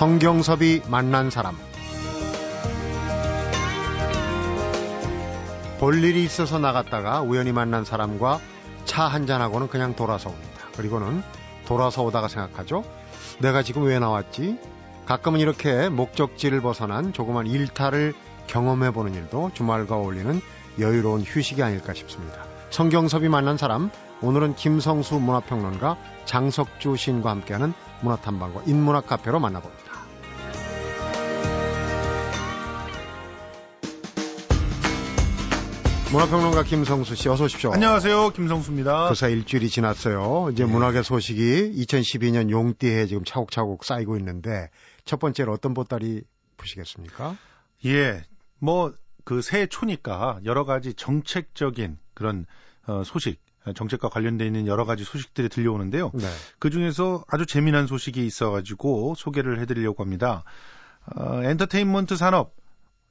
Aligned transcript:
성경섭이 0.00 0.80
만난 0.88 1.28
사람 1.28 1.58
볼 5.78 6.02
일이 6.02 6.24
있어서 6.24 6.58
나갔다가 6.58 7.20
우연히 7.20 7.52
만난 7.52 7.84
사람과 7.84 8.40
차 8.86 9.04
한잔하고는 9.04 9.68
그냥 9.68 9.94
돌아서 9.94 10.30
옵니다. 10.30 10.68
그리고는 10.74 11.22
돌아서 11.66 12.02
오다가 12.02 12.28
생각하죠. 12.28 12.82
내가 13.40 13.62
지금 13.62 13.82
왜 13.82 13.98
나왔지? 13.98 14.58
가끔은 15.04 15.38
이렇게 15.38 15.90
목적지를 15.90 16.62
벗어난 16.62 17.12
조그만 17.12 17.46
일탈을 17.46 18.14
경험해보는 18.46 19.14
일도 19.14 19.50
주말과 19.52 19.96
어울리는 19.96 20.40
여유로운 20.78 21.20
휴식이 21.20 21.62
아닐까 21.62 21.92
싶습니다. 21.92 22.46
성경섭이 22.70 23.28
만난 23.28 23.58
사람, 23.58 23.90
오늘은 24.22 24.54
김성수 24.54 25.16
문화평론가 25.16 25.98
장석주 26.24 26.96
시인과 26.96 27.28
함께하는 27.28 27.74
문화탐방과 28.00 28.62
인문학 28.64 29.06
카페로 29.06 29.40
만나봅니다. 29.40 29.89
문화평론가 36.12 36.64
김성수 36.64 37.14
씨 37.14 37.28
어서 37.28 37.44
오십시오. 37.44 37.72
안녕하세요. 37.72 38.30
김성수입니다. 38.30 39.08
그사 39.10 39.28
일주일이 39.28 39.68
지났어요. 39.68 40.50
이제 40.52 40.64
네. 40.64 40.72
문학의 40.72 41.04
소식이 41.04 41.72
2012년 41.76 42.50
용띠에 42.50 43.06
지금 43.06 43.24
차곡차곡 43.24 43.84
쌓이고 43.84 44.16
있는데 44.16 44.70
첫 45.04 45.20
번째로 45.20 45.52
어떤 45.52 45.72
보따리 45.72 46.22
푸시겠습니까? 46.56 47.36
예. 47.86 48.22
뭐 48.58 48.92
그 49.24 49.42
새해 49.42 49.66
초니까 49.66 50.40
여러 50.44 50.64
가지 50.64 50.94
정책적인 50.94 51.98
그런 52.14 52.46
어, 52.86 53.02
소식 53.04 53.40
정책과 53.74 54.08
관련돼 54.08 54.46
있는 54.46 54.66
여러 54.66 54.84
가지 54.84 55.04
소식들이 55.04 55.48
들려오는데요. 55.48 56.10
네. 56.14 56.26
그 56.58 56.70
중에서 56.70 57.24
아주 57.28 57.46
재미난 57.46 57.86
소식이 57.86 58.24
있어가지고 58.26 59.14
소개를 59.16 59.60
해드리려고 59.60 60.02
합니다. 60.02 60.44
어, 61.14 61.42
엔터테인먼트 61.44 62.16
산업 62.16 62.54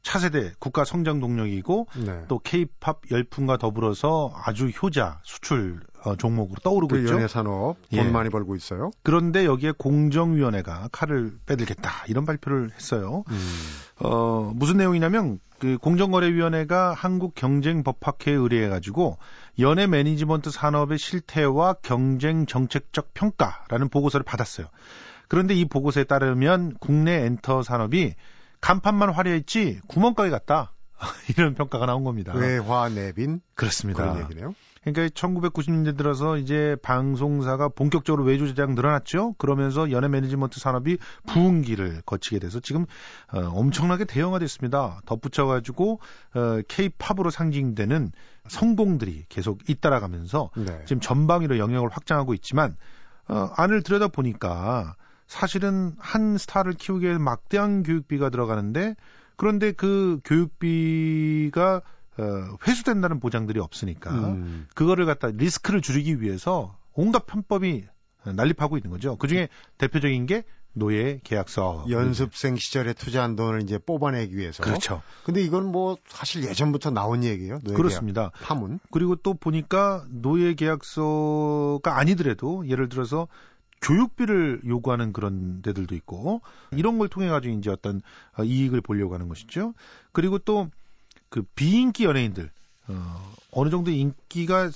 차세대 0.01 0.53
국가 0.59 0.85
성장 0.85 1.19
동력이고 1.19 1.87
네. 2.05 2.23
또 2.27 2.39
케이팝 2.39 3.01
열풍과 3.11 3.57
더불어서 3.57 4.31
아주 4.35 4.67
효자 4.69 5.19
수출 5.23 5.81
어, 6.03 6.15
종목으로 6.15 6.59
떠오르고 6.63 6.95
그 6.95 7.01
있죠. 7.01 7.15
연예 7.15 7.27
산업 7.27 7.75
돈 7.89 7.99
예. 7.99 8.03
많이 8.03 8.29
벌고 8.29 8.55
있어요. 8.55 8.91
그런데 9.03 9.45
여기에 9.45 9.73
공정위원회가 9.77 10.89
칼을 10.91 11.37
빼들겠다 11.45 12.05
이런 12.07 12.25
발표를 12.25 12.71
했어요. 12.73 13.23
음. 13.29 13.59
어, 13.99 14.51
무슨 14.55 14.77
내용이냐면 14.77 15.39
그 15.59 15.77
공정거래위원회가 15.77 16.93
한국경쟁법학회에 16.93 18.33
의뢰해가지고 18.33 19.17
연예 19.59 19.87
매니지먼트 19.87 20.51
산업의 20.51 20.97
실태와 20.97 21.73
경쟁 21.81 22.45
정책적 22.45 23.13
평가라는 23.13 23.89
보고서를 23.89 24.23
받았어요. 24.23 24.67
그런데 25.27 25.53
이 25.53 25.65
보고서에 25.65 26.05
따르면 26.05 26.75
국내 26.79 27.25
엔터 27.25 27.63
산업이 27.63 28.15
간판만 28.61 29.11
화려했지 29.11 29.81
구멍가게 29.87 30.29
같다. 30.29 30.73
이런 31.37 31.55
평가가 31.55 31.85
나온 31.85 32.03
겁니다. 32.03 32.33
외화 32.35 32.89
내빈 32.89 33.41
그렇습니다. 33.55 34.11
그런 34.11 34.23
얘기네요. 34.23 34.53
그러니까 34.83 35.07
1990년대 35.13 35.97
들어서 35.97 36.37
이제 36.37 36.77
방송사가 36.81 37.69
본격적으로 37.69 38.23
외주 38.23 38.47
제작 38.47 38.73
늘어났죠. 38.73 39.33
그러면서 39.37 39.91
연예 39.91 40.07
매니지먼트 40.07 40.59
산업이 40.59 40.97
부흥기를 41.27 42.01
거치게 42.05 42.39
돼서 42.39 42.59
지금 42.59 42.85
어, 43.33 43.39
엄청나게 43.39 44.05
대형화됐습니다. 44.05 45.01
덧붙여 45.05 45.45
가지고 45.45 45.99
어, 46.33 46.61
K-팝으로 46.67 47.29
상징되는 47.29 48.11
성공들이 48.47 49.25
계속 49.27 49.69
잇따라가면서 49.69 50.49
네. 50.55 50.79
지금 50.85 51.01
전방위로 51.01 51.59
영역을 51.59 51.89
확장하고 51.89 52.33
있지만 52.35 52.77
어, 53.27 53.49
안을 53.55 53.83
들여다 53.83 54.07
보니까 54.07 54.95
사실은 55.29 55.93
한 55.99 56.39
스타를 56.39 56.73
키우기 56.73 57.05
위해 57.05 57.17
막대한 57.19 57.83
교육비가 57.83 58.31
들어가는데 58.31 58.95
그런데 59.35 59.71
그 59.71 60.19
교육비가 60.25 61.83
어, 62.17 62.57
회수된다는 62.67 63.19
보장들이 63.19 63.59
없으니까 63.59 64.09
음. 64.09 64.67
그거를 64.73 65.05
갖다 65.05 65.27
리스크를 65.27 65.81
줄이기 65.81 66.19
위해서 66.19 66.75
온갖 66.93 67.27
편법이 67.27 67.85
난립하고 68.25 68.77
있는 68.77 68.89
거죠. 68.89 69.17
그 69.17 69.27
중에 69.27 69.49
대표적인 69.77 70.25
게 70.25 70.43
노예 70.73 71.19
계약서. 71.23 71.85
연습생 71.89 72.55
시절에 72.55 72.93
투자한 72.93 73.35
돈을 73.35 73.61
이제 73.61 73.77
뽑아내기 73.77 74.35
위해서. 74.35 74.63
그렇죠. 74.63 75.01
근데 75.25 75.41
이건 75.41 75.65
뭐 75.65 75.97
사실 76.07 76.43
예전부터 76.43 76.89
나온 76.89 77.23
얘기예요. 77.23 77.59
그렇습니다. 77.59 78.31
계약 78.31 78.47
파문. 78.47 78.79
그리고 78.91 79.15
또 79.15 79.35
보니까 79.35 80.05
노예 80.09 80.55
계약서가 80.55 81.97
아니더라도 81.97 82.67
예를 82.67 82.89
들어서 82.89 83.27
교육비를 83.81 84.61
요구하는 84.65 85.13
그런 85.13 85.61
데들도 85.61 85.95
있고 85.95 86.41
이런 86.71 86.97
걸 86.97 87.07
통해 87.07 87.29
가지고 87.29 87.55
이제 87.55 87.69
어떤 87.69 88.01
어, 88.37 88.43
이익을 88.43 88.81
보려고 88.81 89.13
하는 89.13 89.27
것이죠. 89.29 89.73
그리고 90.11 90.39
또 90.39 90.69
그 91.29 91.43
비인기 91.55 92.05
연예인들 92.05 92.51
어, 92.87 93.33
어느 93.51 93.69
정도 93.69 93.91
인기가 93.91 94.69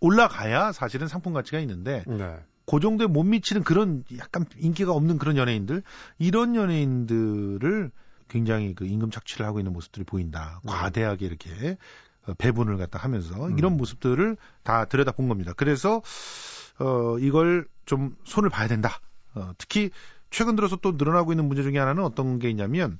올라가야 0.00 0.72
사실은 0.72 1.08
상품 1.08 1.32
가치가 1.32 1.58
있는데 1.60 2.04
네. 2.06 2.38
그 2.66 2.80
정도에 2.80 3.06
못 3.06 3.24
미치는 3.24 3.64
그런 3.64 4.04
약간 4.18 4.46
인기가 4.58 4.92
없는 4.92 5.18
그런 5.18 5.36
연예인들 5.36 5.82
이런 6.18 6.54
연예인들을 6.54 7.90
굉장히 8.28 8.74
그 8.74 8.86
임금 8.86 9.10
착취를 9.10 9.46
하고 9.46 9.60
있는 9.60 9.72
모습들이 9.72 10.04
보인다. 10.04 10.60
음. 10.64 10.68
과대하게 10.68 11.26
이렇게 11.26 11.76
어, 12.26 12.34
배분을 12.34 12.76
갖다 12.76 12.98
하면서 12.98 13.50
이런 13.50 13.72
음. 13.72 13.76
모습들을 13.76 14.36
다 14.62 14.84
들여다 14.86 15.12
본 15.12 15.28
겁니다. 15.28 15.52
그래서 15.56 16.02
어, 16.78 17.18
이걸 17.18 17.66
좀 17.84 18.16
손을 18.24 18.50
봐야 18.50 18.68
된다. 18.68 19.00
어, 19.34 19.52
특히 19.58 19.90
최근 20.30 20.56
들어서 20.56 20.76
또 20.76 20.92
늘어나고 20.92 21.32
있는 21.32 21.46
문제 21.46 21.62
중에 21.62 21.78
하나는 21.78 22.04
어떤 22.04 22.38
게 22.38 22.50
있냐면 22.50 22.98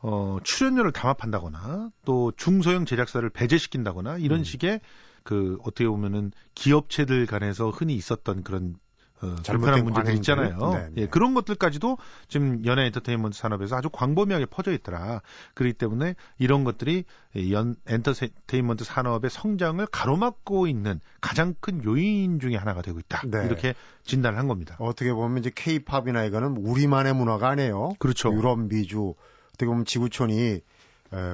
어, 0.00 0.38
출연료를 0.42 0.92
담합한다거나 0.92 1.90
또 2.04 2.32
중소형 2.36 2.84
제작사를 2.84 3.28
배제시킨다거나 3.30 4.18
이런 4.18 4.40
음. 4.40 4.44
식의 4.44 4.80
그 5.22 5.58
어떻게 5.62 5.86
보면은 5.86 6.32
기업체들 6.54 7.26
간에서 7.26 7.70
흔히 7.70 7.94
있었던 7.94 8.42
그런 8.42 8.74
어, 9.22 9.36
불편한 9.44 9.84
문제들 9.84 10.14
있잖아요. 10.16 10.72
네, 10.72 10.78
네. 10.78 11.02
예, 11.02 11.06
그런 11.06 11.32
것들까지도 11.34 11.96
지금 12.28 12.64
연예 12.66 12.86
엔터테인먼트 12.86 13.38
산업에서 13.38 13.76
아주 13.76 13.88
광범위하게 13.88 14.46
퍼져 14.46 14.72
있더라. 14.72 15.22
그렇기 15.54 15.74
때문에 15.74 16.16
이런 16.38 16.64
것들이 16.64 17.04
연 17.52 17.76
엔터테인먼트 17.86 18.84
산업의 18.84 19.30
성장을 19.30 19.84
가로막고 19.86 20.66
있는 20.66 21.00
가장 21.20 21.54
큰 21.60 21.84
요인 21.84 22.40
중의 22.40 22.58
하나가 22.58 22.82
되고 22.82 22.98
있다. 22.98 23.22
네. 23.26 23.46
이렇게 23.46 23.74
진단을 24.04 24.38
한 24.38 24.48
겁니다. 24.48 24.76
어떻게 24.80 25.12
보면 25.12 25.38
이제 25.38 25.50
케이팝이나 25.54 26.24
이거는 26.24 26.56
우리만의 26.56 27.14
문화가 27.14 27.48
아니에요. 27.48 27.94
그렇죠. 28.00 28.32
유럽, 28.32 28.58
미주 28.58 29.14
어떻게 29.50 29.66
보면 29.66 29.84
지구촌이 29.84 30.60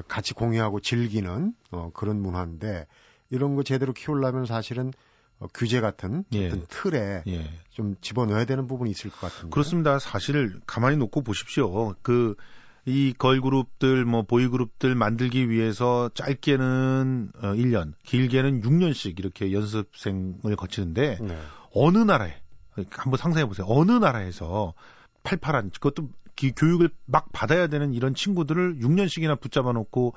같이 0.07 0.33
공유하고 0.33 0.79
즐기는 0.81 1.53
어, 1.71 1.89
그런 1.93 2.21
문화인데 2.21 2.85
이런 3.31 3.55
거 3.55 3.63
제대로 3.63 3.93
키우려면 3.93 4.45
사실은 4.45 4.91
어, 5.39 5.47
규제 5.53 5.81
같은 5.81 6.25
예. 6.33 6.49
틀에 6.67 7.23
예. 7.27 7.49
좀 7.71 7.95
집어넣어야 8.01 8.45
되는 8.45 8.67
부분이 8.67 8.91
있을 8.91 9.09
것 9.09 9.21
같은데. 9.21 9.49
그렇습니다. 9.49 9.99
사실 9.99 10.59
가만히 10.65 10.97
놓고 10.97 11.21
보십시오. 11.23 11.95
그 12.01 12.35
이 12.89 13.13
걸그룹들 13.17 14.05
뭐 14.05 14.23
보이그룹들 14.23 14.95
만들기 14.95 15.49
위해서 15.49 16.09
짧게는 16.13 17.31
어 17.35 17.47
1년, 17.53 17.93
길게는 18.03 18.61
6년씩 18.61 19.19
이렇게 19.19 19.51
연습생을 19.51 20.55
거치는데 20.55 21.19
네. 21.21 21.37
어느 21.73 21.99
나라에 21.99 22.35
한번 22.91 23.17
상상해 23.17 23.45
보세요. 23.45 23.67
어느 23.69 23.91
나라에서 23.91 24.73
팔팔한 25.23 25.71
그것도 25.71 26.09
교육을 26.55 26.89
막 27.05 27.31
받아야 27.33 27.67
되는 27.67 27.93
이런 27.93 28.15
친구들을 28.15 28.79
6년씩이나 28.79 29.39
붙잡아 29.39 29.73
놓고 29.73 30.15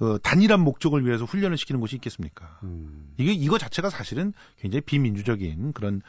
그 0.00 0.18
단일한 0.22 0.60
목적을 0.60 1.04
위해서 1.04 1.26
훈련을 1.26 1.58
시키는 1.58 1.78
곳이 1.78 1.94
있겠습니까? 1.96 2.58
음. 2.62 3.12
이게 3.18 3.32
이거 3.32 3.58
자체가 3.58 3.90
사실은 3.90 4.32
굉장히 4.58 4.80
비민주적인 4.80 5.74
그런 5.74 6.00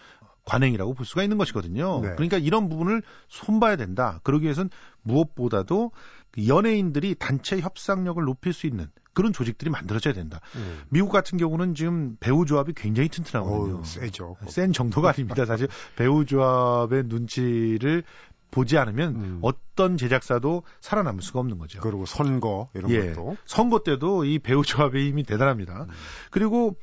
관행이라고 0.45 0.93
볼 0.93 1.05
수가 1.05 1.23
있는 1.23 1.37
것이거든요. 1.37 1.99
네. 1.99 2.13
그러니까 2.13 2.37
이런 2.37 2.69
부분을 2.69 3.03
손봐야 3.27 3.75
된다. 3.75 4.21
그러기 4.23 4.45
위해선 4.45 4.69
무엇보다도 5.01 5.91
그 6.31 6.47
연예인들이 6.47 7.15
단체 7.19 7.59
협상력을 7.59 8.23
높일 8.23 8.53
수 8.53 8.65
있는 8.65 8.87
그런 9.13 9.33
조직들이 9.33 9.69
만들어져야 9.69 10.13
된다. 10.13 10.39
음. 10.55 10.83
미국 10.87 11.09
같은 11.11 11.37
경우는 11.37 11.75
지금 11.75 12.15
배우 12.21 12.45
조합이 12.45 12.71
굉장히 12.73 13.09
튼튼하거든요. 13.09 13.79
오, 13.79 13.83
세죠. 13.83 14.37
센 14.47 14.71
정도가 14.71 15.09
아닙니다. 15.09 15.45
사실 15.45 15.67
배우 15.97 16.23
조합의 16.23 17.03
눈치를 17.07 18.03
보지 18.51 18.77
않으면 18.77 19.15
음. 19.15 19.39
어떤 19.41 19.97
제작사도 19.97 20.63
살아남을 20.81 21.21
수가 21.21 21.39
없는 21.39 21.57
거죠. 21.57 21.79
그리고 21.81 22.05
선거 22.05 22.69
이런 22.73 22.91
예, 22.91 23.13
것도 23.13 23.37
선거 23.45 23.79
때도 23.79 24.25
이 24.25 24.39
배우 24.39 24.63
조합의 24.63 25.07
힘이 25.07 25.23
대단합니다. 25.23 25.83
음. 25.83 25.87
그리고 26.29 26.75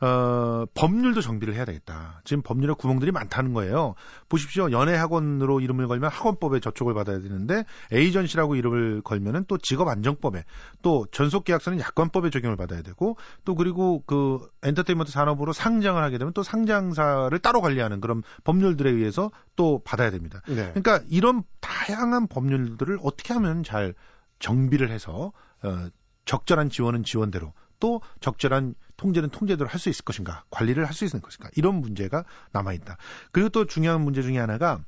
어, 0.00 0.64
법률도 0.74 1.20
정비를 1.20 1.54
해야 1.54 1.64
되겠다. 1.64 2.20
지금 2.24 2.42
법률에 2.42 2.74
구멍들이 2.74 3.12
많다는 3.12 3.52
거예요. 3.52 3.94
보십시오. 4.28 4.70
연애학원으로 4.70 5.60
이름을 5.60 5.86
걸면 5.88 6.10
학원법에 6.10 6.60
저촉을 6.60 6.94
받아야 6.94 7.20
되는데 7.20 7.64
에이전시라고 7.92 8.56
이름을 8.56 9.02
걸면은 9.02 9.44
또 9.46 9.58
직업안정법에 9.58 10.44
또 10.82 11.06
전속계약서는 11.12 11.80
약관법에 11.80 12.30
적용을 12.30 12.56
받아야 12.56 12.82
되고 12.82 13.16
또 13.44 13.54
그리고 13.54 14.02
그 14.06 14.40
엔터테인먼트 14.62 15.12
산업으로 15.12 15.52
상장을 15.52 16.02
하게 16.02 16.18
되면 16.18 16.32
또 16.32 16.42
상장사를 16.42 17.36
따로 17.38 17.60
관리하는 17.60 18.00
그런 18.00 18.22
법률들에 18.44 18.90
의해서 18.90 19.30
또 19.56 19.80
받아야 19.84 20.10
됩니다. 20.10 20.42
네. 20.48 20.72
그러니까 20.74 21.00
이런 21.08 21.42
다양한 21.60 22.26
법률들을 22.26 22.98
어떻게 23.02 23.32
하면 23.34 23.62
잘 23.62 23.94
정비를 24.38 24.90
해서 24.90 25.32
어, 25.62 25.88
적절한 26.24 26.70
지원은 26.70 27.04
지원대로 27.04 27.52
또 27.80 28.00
적절한 28.20 28.74
통제는 28.96 29.30
통제대로 29.30 29.68
할 29.68 29.78
수 29.78 29.88
있을 29.88 30.04
것인가, 30.04 30.44
관리를 30.50 30.84
할 30.86 30.92
수 30.92 31.04
있을 31.04 31.20
것인가, 31.20 31.50
이런 31.56 31.76
문제가 31.76 32.24
남아있다. 32.52 32.96
그리고 33.32 33.48
또 33.48 33.66
중요한 33.66 34.00
문제 34.02 34.22
중에 34.22 34.38
하나가 34.38 34.80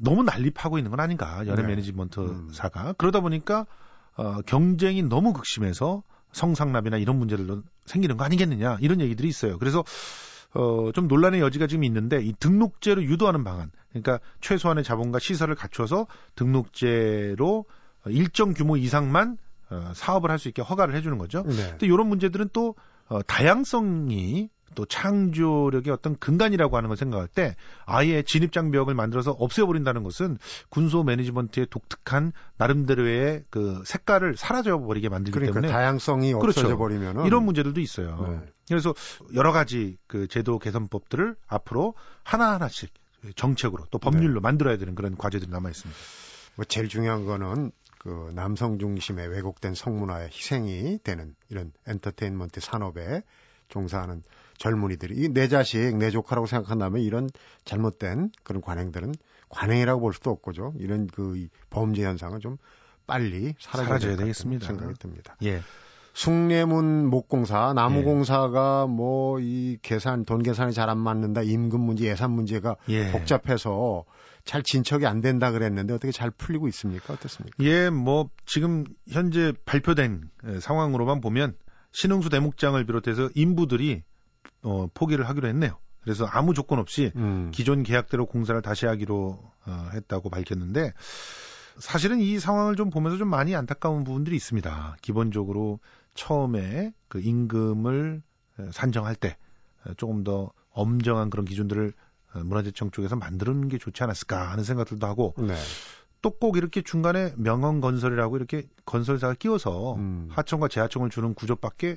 너무 0.00 0.22
난립하고 0.22 0.78
있는 0.78 0.90
건 0.90 1.00
아닌가, 1.00 1.46
연예 1.46 1.62
네. 1.62 1.68
매니지먼트사가. 1.68 2.88
음. 2.88 2.94
그러다 2.98 3.20
보니까 3.20 3.66
어, 4.16 4.42
경쟁이 4.42 5.02
너무 5.02 5.32
극심해서 5.32 6.02
성상납이나 6.32 6.98
이런 6.98 7.18
문제들도 7.18 7.62
생기는 7.86 8.16
거 8.16 8.24
아니겠느냐, 8.24 8.78
이런 8.80 9.00
얘기들이 9.00 9.28
있어요. 9.28 9.58
그래서 9.58 9.84
어, 10.54 10.90
좀 10.92 11.08
논란의 11.08 11.40
여지가 11.40 11.66
지금 11.66 11.84
있는데 11.84 12.20
이 12.22 12.32
등록제로 12.38 13.02
유도하는 13.02 13.44
방안, 13.44 13.70
그러니까 13.90 14.18
최소한의 14.40 14.84
자본과 14.84 15.20
시설을 15.20 15.54
갖춰서 15.54 16.06
등록제로 16.34 17.64
일정 18.06 18.54
규모 18.54 18.76
이상만 18.76 19.38
어, 19.70 19.92
사업을 19.94 20.30
할 20.30 20.38
수 20.38 20.48
있게 20.48 20.62
허가를 20.62 20.94
해주는 20.94 21.18
거죠. 21.18 21.42
네. 21.44 21.70
근데 21.70 21.86
이런 21.86 22.08
문제들은 22.08 22.50
또 22.52 22.74
어, 23.08 23.22
다양성이 23.22 24.50
또 24.74 24.84
창조력의 24.84 25.92
어떤 25.92 26.16
근간이라고 26.18 26.76
하는 26.76 26.88
걸 26.88 26.96
생각할 26.96 27.26
때 27.26 27.56
아예 27.86 28.22
진입장벽을 28.22 28.94
만들어서 28.94 29.32
없애버린다는 29.32 30.02
것은 30.04 30.38
군소 30.68 31.02
매니지먼트의 31.04 31.66
독특한 31.70 32.32
나름대로의 32.58 33.44
그 33.50 33.82
색깔을 33.84 34.36
사라져 34.36 34.78
버리게 34.78 35.08
만들기 35.08 35.32
그러니까 35.32 35.54
때문에 35.60 35.72
다양성이 35.72 36.32
그렇죠. 36.34 36.60
없어져 36.60 36.76
버리면 36.76 37.26
이런 37.26 37.44
문제들도 37.44 37.80
있어요. 37.80 38.40
네. 38.42 38.52
그래서 38.68 38.94
여러 39.34 39.52
가지 39.52 39.96
그 40.06 40.28
제도 40.28 40.58
개선법들을 40.58 41.34
앞으로 41.46 41.94
하나 42.22 42.52
하나씩 42.52 42.92
정책으로 43.34 43.86
또 43.90 43.98
법률로 43.98 44.34
네. 44.34 44.40
만들어야 44.40 44.76
되는 44.76 44.94
그런 44.94 45.16
과제들이 45.16 45.50
남아 45.50 45.70
있습니다. 45.70 45.98
뭐 46.56 46.64
제일 46.66 46.88
중요한 46.88 47.24
거는 47.24 47.72
그 47.98 48.30
남성 48.34 48.78
중심의 48.78 49.28
왜곡된 49.28 49.74
성문화의 49.74 50.28
희생이 50.28 50.98
되는 51.02 51.34
이런 51.48 51.72
엔터테인먼트 51.86 52.60
산업에 52.60 53.22
종사하는 53.68 54.22
젊은이들이 54.56 55.14
이 55.16 55.28
내 55.32 55.46
자식, 55.48 55.96
내 55.96 56.10
조카라고 56.10 56.46
생각한다면 56.46 57.02
이런 57.02 57.28
잘못된 57.64 58.30
그런 58.42 58.60
관행들은 58.62 59.14
관행이라고 59.50 60.00
볼 60.00 60.12
수도 60.12 60.30
없고죠. 60.30 60.74
이런 60.78 61.06
그 61.06 61.48
범죄 61.70 62.04
현상은 62.04 62.40
좀 62.40 62.56
빨리 63.06 63.54
사라져야, 63.58 64.16
되겠습니다. 64.16 64.66
생각이 64.66 64.94
듭니다. 64.98 65.36
예. 65.44 65.60
숭례문 66.14 67.06
목공사, 67.06 67.72
나무공사가 67.74 68.86
예. 68.88 68.92
뭐이 68.92 69.78
계산, 69.82 70.24
돈 70.24 70.42
계산이 70.42 70.72
잘 70.72 70.88
안 70.90 70.98
맞는다, 70.98 71.42
임금 71.42 71.80
문제, 71.80 72.06
예산 72.06 72.32
문제가 72.32 72.76
예. 72.88 73.12
복잡해서 73.12 74.04
잘 74.48 74.62
진척이 74.62 75.04
안 75.04 75.20
된다 75.20 75.50
그랬는데 75.50 75.92
어떻게 75.92 76.10
잘 76.10 76.30
풀리고 76.30 76.68
있습니까? 76.68 77.12
어떻습니까? 77.12 77.54
예, 77.60 77.90
뭐 77.90 78.30
지금 78.46 78.84
현재 79.06 79.52
발표된 79.66 80.30
상황으로만 80.60 81.20
보면 81.20 81.54
신흥수 81.92 82.30
대목장을 82.30 82.82
비롯해서 82.86 83.28
인부들이 83.34 84.02
어, 84.62 84.86
포기를 84.94 85.28
하기로 85.28 85.48
했네요. 85.48 85.78
그래서 86.00 86.24
아무 86.24 86.54
조건 86.54 86.78
없이 86.78 87.12
음. 87.16 87.50
기존 87.52 87.82
계약대로 87.82 88.24
공사를 88.24 88.58
다시 88.62 88.86
하기로 88.86 89.38
어, 89.66 89.88
했다고 89.92 90.30
밝혔는데 90.30 90.94
사실은 91.78 92.18
이 92.18 92.38
상황을 92.38 92.74
좀 92.74 92.88
보면서 92.88 93.18
좀 93.18 93.28
많이 93.28 93.54
안타까운 93.54 94.02
부분들이 94.02 94.34
있습니다. 94.34 94.96
기본적으로 95.02 95.78
처음에 96.14 96.94
그 97.08 97.20
임금을 97.20 98.22
산정할 98.70 99.14
때 99.14 99.36
조금 99.98 100.24
더 100.24 100.52
엄정한 100.70 101.28
그런 101.28 101.44
기준들을 101.44 101.88
어, 101.88 101.98
문화재청 102.34 102.90
쪽에서 102.90 103.16
만드는 103.16 103.68
게 103.68 103.78
좋지 103.78 104.02
않았을까 104.02 104.50
하는 104.50 104.64
생각들도 104.64 105.06
하고 105.06 105.34
네. 105.38 105.54
또꼭 106.20 106.56
이렇게 106.56 106.82
중간에 106.82 107.32
명언 107.36 107.80
건설이라고 107.80 108.36
이렇게 108.36 108.68
건설사가 108.84 109.34
끼워서 109.34 109.94
음. 109.94 110.28
하청과 110.30 110.68
재하청을 110.68 111.10
주는 111.10 111.34
구조밖에 111.34 111.96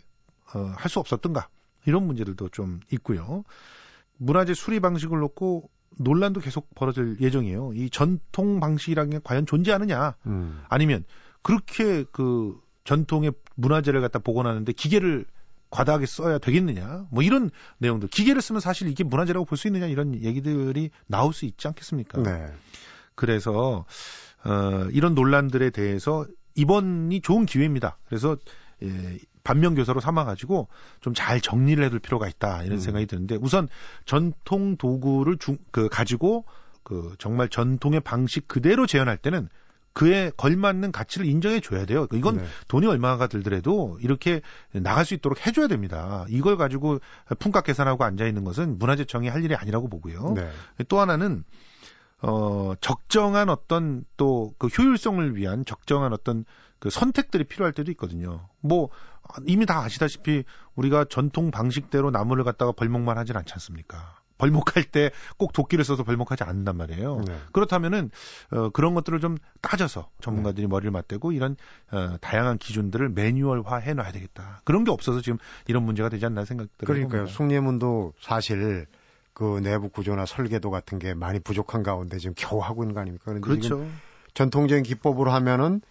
어, 0.54 0.74
할 0.76 0.90
수 0.90 1.00
없었던가 1.00 1.48
이런 1.86 2.06
문제들도 2.06 2.50
좀 2.50 2.80
있고요. 2.92 3.44
문화재 4.18 4.54
수리 4.54 4.80
방식을 4.80 5.20
놓고 5.20 5.70
논란도 5.98 6.40
계속 6.40 6.74
벌어질 6.76 7.18
예정이에요. 7.20 7.72
이 7.74 7.90
전통 7.90 8.60
방식이라는 8.60 9.10
게 9.10 9.20
과연 9.24 9.46
존재하느냐, 9.46 10.16
음. 10.28 10.64
아니면 10.70 11.04
그렇게 11.42 12.06
그 12.12 12.60
전통의 12.84 13.34
문화재를 13.56 14.02
갖다 14.02 14.20
복원하는데 14.20 14.72
기계를 14.74 15.26
과다하게 15.72 16.06
써야 16.06 16.38
되겠느냐 16.38 17.08
뭐 17.10 17.24
이런 17.24 17.50
내용들 17.80 18.10
기계를 18.10 18.42
쓰면 18.42 18.62
사실 18.62 18.88
이게 18.88 19.04
문화재라고 19.04 19.46
볼 19.46 19.58
수 19.58 19.68
있느냐 19.68 19.88
이런 19.88 20.14
얘기들이 20.22 20.92
나올 21.08 21.34
수 21.34 21.46
있지 21.46 21.68
않겠습니까? 21.68 22.22
네. 22.22 22.46
그래서 23.16 23.86
어 24.44 24.88
이런 24.92 25.16
논란들에 25.16 25.70
대해서 25.72 26.26
이번이 26.56 27.22
좋은 27.22 27.46
기회입니다. 27.46 27.98
그래서 28.08 28.38
예, 28.84 29.18
반면 29.44 29.76
교사로 29.76 30.00
삼아가지고 30.00 30.68
좀 31.02 31.14
잘 31.14 31.40
정리를 31.42 31.84
해둘 31.84 32.00
필요가 32.00 32.28
있다 32.28 32.64
이런 32.64 32.78
음. 32.78 32.80
생각이 32.80 33.06
드는데 33.06 33.38
우선 33.42 33.68
전통 34.06 34.78
도구를 34.78 35.38
중, 35.38 35.58
그 35.72 35.88
가지고 35.90 36.46
그 36.84 37.16
정말 37.20 37.48
전통의 37.50 38.02
방식 38.02 38.48
그대로 38.48 38.88
재현할 38.88 39.18
때는 39.18 39.50
그에 39.94 40.32
걸맞는 40.38 40.92
가치를 40.92 41.26
인정해 41.28 41.60
줘야 41.60 41.86
돼요. 41.86 42.08
이건 42.14 42.38
네. 42.38 42.46
돈이 42.68 42.88
얼마가 42.88 43.28
들더라도 43.28 43.98
이렇게 44.02 44.42
나갈 44.72 45.06
수 45.06 45.14
있도록 45.14 45.46
해줘야 45.46 45.68
됩니다. 45.68 46.26
이걸 46.30 46.58
가지고 46.58 47.00
품값 47.40 47.66
계산하고 47.66 48.04
앉아 48.04 48.26
있는 48.26 48.44
것은 48.44 48.80
문화재청이 48.80 49.28
할 49.28 49.44
일이 49.44 49.56
아니라고 49.56 49.90
보고요. 49.90 50.34
네. 50.36 50.50
또 50.88 51.00
하나는 51.00 51.44
어 52.22 52.74
적정한 52.80 53.50
어떤 53.50 54.06
또 54.16 54.54
그 54.58 54.68
효율성을 54.68 55.36
위한 55.36 55.66
적정한 55.66 56.14
어떤 56.14 56.46
그 56.80 56.90
선택들이 56.90 57.44
필요할 57.44 57.74
때도 57.74 57.92
있거든요. 57.92 58.48
뭐 58.60 58.90
이미 59.46 59.66
다 59.66 59.82
아시다시피 59.82 60.44
우리가 60.76 61.06
전통 61.10 61.52
방식대로 61.52 62.12
나무를 62.12 62.44
갖다가 62.44 62.72
벌목만 62.72 63.18
하진 63.18 63.36
않지 63.38 63.54
않습니까? 63.54 64.20
벌목할 64.42 64.84
때 64.86 65.12
꼭 65.38 65.54
도끼를 65.54 65.84
써서 65.86 66.04
벌목하지 66.04 66.44
않는단 66.44 66.78
말이에요. 66.78 67.22
네. 67.28 67.36
그렇다면은 67.52 68.12
어, 68.52 68.70
그런 68.70 68.94
것들을 68.94 69.20
좀 69.20 69.38
따져서 69.62 70.10
전문가들이 70.22 70.64
네. 70.64 70.68
머리를 70.68 70.92
맞대고 70.92 71.32
이런 71.32 71.56
어, 71.92 72.18
다양한 72.22 72.58
기준들을 72.58 73.10
매뉴얼화 73.10 73.78
해놔야 73.78 74.12
되겠다. 74.12 74.62
그런 74.64 74.84
게 74.84 74.92
없어서 74.92 75.22
지금 75.22 75.38
이런 75.68 75.84
문제가 75.84 76.10
되지 76.10 76.26
않나 76.26 76.46
생각들어요. 76.46 77.08
그러니까요. 77.08 77.28
숭례문도 77.28 78.14
사실 78.22 78.86
그 79.34 79.60
내부 79.64 79.90
구조나 79.90 80.26
설계도 80.26 80.70
같은 80.70 81.00
게 81.00 81.14
많이 81.14 81.40
부족한 81.40 81.84
가운데 81.84 82.18
지금 82.18 82.34
겨우 82.38 82.60
하고 82.60 82.84
있는 82.84 82.94
거 82.94 83.02
아닙니까? 83.02 83.34
그렇죠. 83.40 83.86
전통적인 84.34 84.84
기법으로 84.84 85.32
하면은 85.32 85.82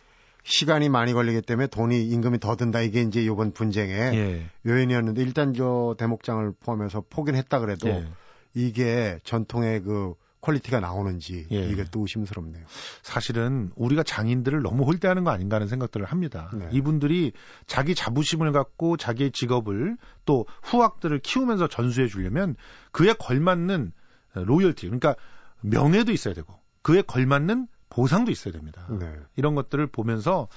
시간이 0.42 0.88
많이 0.88 1.12
걸리기 1.12 1.42
때문에 1.42 1.66
돈이 1.66 2.06
임금이 2.08 2.38
더 2.40 2.56
든다 2.56 2.80
이게 2.80 3.02
이제 3.02 3.22
이번 3.22 3.52
분쟁의 3.52 4.14
예. 4.14 4.46
요인이었는데 4.66 5.20
일단 5.22 5.52
저 5.52 5.94
대목장을 5.98 6.52
포함해서 6.60 7.04
포기는 7.10 7.38
했다 7.38 7.58
그래도 7.58 7.88
예. 7.88 8.06
이게 8.54 9.19
전통의 9.25 9.83
그 9.83 10.14
quality가 10.40 10.80
나오는지 10.80 11.47
예. 11.52 11.69
이게 11.69 11.85
또 11.90 12.00
의심스럽네요. 12.00 12.64
사실은 13.02 13.71
우리가 13.76 14.02
장인들을 14.02 14.62
너무 14.62 14.85
홀대하는 14.85 15.25
거 15.25 15.30
아닌가 15.30 15.57
하는 15.57 15.69
생각들을 15.69 16.07
합니다. 16.07 16.50
네. 16.54 16.69
이분들이 16.73 17.33
자기 17.66 17.95
자부심을 17.95 18.52
갖고 18.52 18.97
자기의 18.97 19.33
직업을 19.33 19.97
또 20.25 20.47
후학들을 20.62 21.19
키우면서 21.19 21.69
전수해 21.69 22.07
주려면 22.09 22.57
그에 22.90 23.12
걸맞는 23.12 23.92
로열티 24.33 24.87
그러니까 24.87 25.14
명예도 25.61 26.12
있어야 26.12 26.33
되고 26.33 26.54
그에 26.83 27.02
걸맞는 27.02 27.69
보상도 27.90 28.30
있어야 28.30 28.52
됩니다. 28.52 28.87
네. 28.99 29.12
이런 29.37 29.54
것들을 29.54 29.87
보면서 29.88 30.49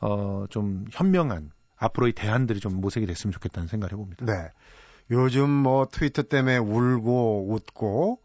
어, 0.00 0.44
좀 0.50 0.84
현명한 0.92 1.50
앞으로의 1.76 2.12
대안들이 2.12 2.60
좀 2.60 2.80
모색이 2.80 3.06
됐으면 3.06 3.32
좋겠다는 3.32 3.68
생각을 3.68 3.92
해봅니다. 3.92 4.26
네. 4.26 4.32
요즘 5.10 5.50
뭐 5.50 5.86
트위터 5.90 6.22
때문에 6.22 6.58
울고 6.58 7.52
웃고 7.52 8.20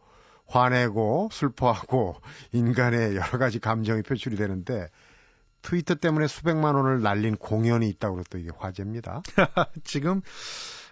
화내고 0.48 1.30
슬퍼하고 1.32 2.16
인간의 2.52 3.16
여러 3.16 3.38
가지 3.38 3.60
감정이 3.60 4.02
표출이 4.02 4.36
되는데 4.36 4.88
트위터 5.62 5.96
때문에 5.96 6.28
수백만 6.28 6.76
원을 6.76 7.02
날린 7.02 7.36
공연이 7.36 7.88
있다고 7.90 8.24
또 8.30 8.38
이게 8.38 8.50
화제입니다. 8.58 9.22
지금 9.84 10.22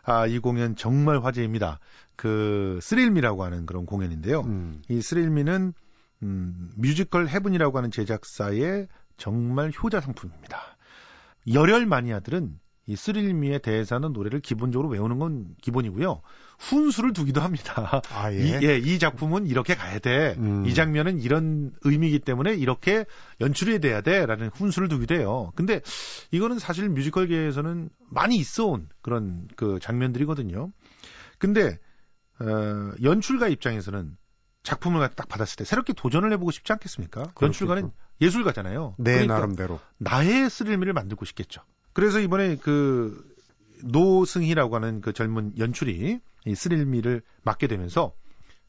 아, 0.03 0.25
이 0.25 0.39
공연 0.39 0.75
정말 0.75 1.23
화제입니다. 1.23 1.79
그 2.15 2.79
스릴미라고 2.81 3.43
하는 3.43 3.65
그런 3.65 3.85
공연인데요. 3.85 4.41
음. 4.41 4.81
이 4.89 5.01
스릴미는 5.01 5.73
음, 6.23 6.71
뮤지컬 6.75 7.27
헤븐이라고 7.27 7.77
하는 7.77 7.91
제작사의 7.91 8.87
정말 9.17 9.71
효자 9.71 10.01
상품입니다. 10.01 10.77
열혈 11.53 11.85
마니아들은 11.85 12.59
이 12.87 12.95
스릴미의 12.95 13.59
대사는 13.59 14.13
노래를 14.13 14.39
기본적으로 14.39 14.87
외우는 14.87 15.19
건 15.19 15.47
기본이고요. 15.61 16.21
훈수를 16.57 17.11
두기도 17.11 17.41
합니다. 17.41 18.01
아, 18.09 18.31
예. 18.31 18.37
이, 18.37 18.65
예, 18.65 18.77
이 18.77 18.97
작품은 18.97 19.45
이렇게 19.45 19.75
가야 19.75 19.99
돼. 19.99 20.35
음. 20.37 20.65
이 20.65 20.73
장면은 20.73 21.19
이런 21.19 21.73
의미이기 21.81 22.19
때문에 22.19 22.55
이렇게 22.55 23.05
연출이 23.41 23.79
돼야 23.79 23.99
돼. 23.99 24.25
라는 24.25 24.49
훈수를 24.53 24.87
두기도 24.87 25.15
해요. 25.15 25.51
근데 25.55 25.81
이거는 26.31 26.59
사실 26.59 26.87
뮤지컬계에서는 26.87 27.89
많이 28.09 28.37
있어 28.37 28.67
온 28.67 28.87
그런 29.01 29.49
그 29.57 29.79
장면들이거든요. 29.81 30.71
근데, 31.39 31.77
어, 32.39 32.93
연출가 33.03 33.49
입장에서는 33.49 34.15
작품을 34.63 35.09
딱 35.15 35.27
받았을 35.27 35.57
때 35.57 35.65
새롭게 35.65 35.91
도전을 35.91 36.31
해보고 36.33 36.51
싶지 36.51 36.71
않겠습니까? 36.71 37.21
그렇겠죠. 37.35 37.45
연출가는 37.45 37.91
예술가잖아요. 38.21 38.95
내 38.97 39.11
그러니까 39.11 39.35
나름대로. 39.35 39.79
나의 39.97 40.49
스릴미를 40.49 40.93
만들고 40.93 41.25
싶겠죠. 41.25 41.61
그래서 41.97 42.19
이번에 42.19 42.57
그 42.57 43.25
노승희라고 43.81 44.75
하는 44.75 45.01
그 45.01 45.13
젊은 45.13 45.57
연출이 45.57 46.19
이 46.45 46.55
스릴미를 46.55 47.23
맡게 47.41 47.65
되면서 47.65 48.13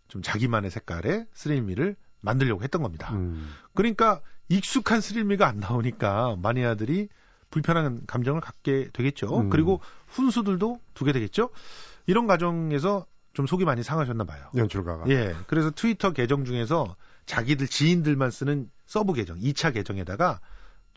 좀 0.09 0.23
자기만의 0.23 0.71
색깔의 0.71 1.27
스릴미를 1.35 1.95
만들려고 2.23 2.63
했던 2.63 2.81
겁니다. 2.81 3.13
음. 3.13 3.53
그러니까 3.75 4.23
익숙한 4.49 5.03
스릴미가 5.03 5.47
안 5.47 5.61
나오니까 5.61 6.37
마니아들이 6.41 7.11
불편한 7.51 8.01
감정을 8.07 8.41
갖게 8.41 8.89
되겠죠. 8.95 9.41
음. 9.41 9.51
그리고 9.51 9.83
훈수들도 10.07 10.81
두게 10.95 11.13
되겠죠. 11.13 11.51
이런 12.07 12.27
과정에서 12.27 13.05
좀 13.35 13.47
속이 13.47 13.67
많이 13.67 13.83
상하셨나 13.83 14.25
봐요. 14.25 14.49
연출가가. 14.57 15.07
예. 15.11 15.37
그래서 15.49 15.71
트위터 15.71 16.15
계정 16.15 16.47
중에서 16.47 16.97
자기들 17.27 17.67
지인들만 17.67 18.31
쓰는 18.31 18.71
서브 18.87 19.13
계정, 19.13 19.39
2차 19.39 19.75
계정에다가 19.75 20.41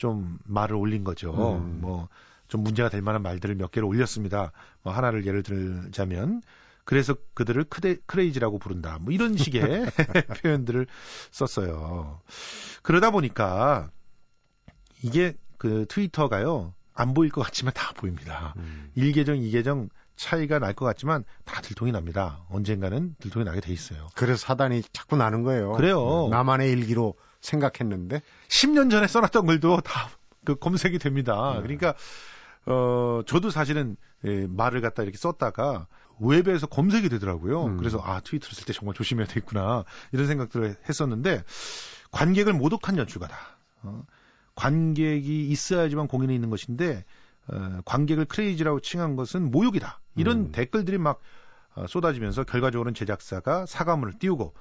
좀 0.02 0.40
말을 0.46 0.76
올린 0.78 1.04
거죠. 1.04 1.60
음. 1.60 1.80
뭐좀 1.80 2.64
문제가 2.64 2.90
될 2.90 3.04
만한 3.04 3.22
말들을 3.22 3.54
몇 3.54 3.70
개를 3.70 3.88
올렸습니다. 3.88 4.52
뭐 4.82 4.92
하나를 4.92 5.28
예를 5.28 5.44
들자면 5.44 6.42
그래서 6.86 7.16
그들을 7.36 7.66
크레, 7.66 7.98
크레이지라고 8.08 8.58
부른다. 8.58 8.98
뭐 9.00 9.14
이런 9.14 9.38
식의 9.38 9.62
표현들을 10.42 10.88
썼어요. 11.30 12.20
그러다 12.82 13.12
보니까 13.12 13.92
이게 15.04 15.36
그 15.60 15.86
트위터가요. 15.88 16.74
안 16.96 17.14
보일 17.14 17.30
것 17.30 17.42
같지만 17.44 17.72
다 17.76 17.94
보입니다. 17.94 18.56
음. 18.58 18.90
1계정, 18.98 19.38
2계정 19.38 19.90
차이가 20.22 20.60
날 20.60 20.74
것 20.74 20.86
같지만 20.86 21.24
다 21.46 21.62
들통이 21.62 21.92
납니다. 21.92 22.44
언젠가는 22.50 23.16
들통이 23.20 23.44
나게 23.46 23.60
돼 23.60 23.74
있어요. 23.74 24.08
그래서 24.16 24.38
사단이 24.38 24.84
자꾸 24.94 25.18
나는 25.18 25.44
거예요. 25.44 25.74
그래요. 25.74 26.28
나만의 26.30 26.72
일기로 26.72 27.16
생각했는데 27.42 28.22
10년 28.48 28.92
전에 28.92 29.08
써놨던 29.08 29.48
글도 29.48 29.82
다 29.82 30.10
그 30.44 30.56
검색이 30.56 30.98
됩니다. 31.00 31.54
네. 31.56 31.62
그러니까 31.62 31.94
어 32.66 33.22
저도 33.28 33.50
사실은 33.52 33.96
예, 34.26 34.48
말을 34.48 34.82
갖다 34.82 35.04
이렇게 35.04 35.18
썼다가 35.18 35.88
웹에서 36.20 36.68
검색이 36.68 37.10
되더라고요. 37.10 37.66
음. 37.66 37.78
그래서 37.78 38.00
아 38.04 38.22
트위터를 38.22 38.56
쓸 38.56 38.66
때 38.66 38.74
정말 38.74 38.96
조심해야 38.96 39.28
되겠구나 39.28 39.84
이런 40.12 40.28
생각들을 40.28 40.78
했었는데 40.90 41.44
관객을 42.12 42.54
모독한 42.54 42.98
연출가다. 42.98 43.36
어, 43.84 44.04
관객이 44.56 45.48
있어야지만 45.50 46.08
공연이 46.08 46.34
있는 46.36 46.50
것인데 46.50 47.06
어, 47.48 47.82
관객을 47.86 48.26
크레이지라고 48.26 48.80
칭한 48.80 49.16
것은 49.16 49.50
모욕이다. 49.52 50.01
이런 50.16 50.38
음. 50.38 50.52
댓글들이 50.52 50.98
막 50.98 51.22
어, 51.74 51.88
쏟아지면서 51.88 52.44
결과적으로는 52.44 52.94
제작사가 52.94 53.66
사과문을 53.66 54.20
띄우고 54.20 54.54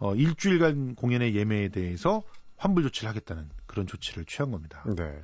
어, 0.00 0.14
일주일간 0.14 0.94
공연의 0.94 1.34
예매에 1.34 1.68
대해서 1.68 2.22
환불 2.56 2.82
조치를 2.84 3.08
하겠다는 3.08 3.48
그런 3.66 3.86
조치를 3.86 4.24
취한 4.26 4.50
겁니다. 4.50 4.84
네. 4.96 5.20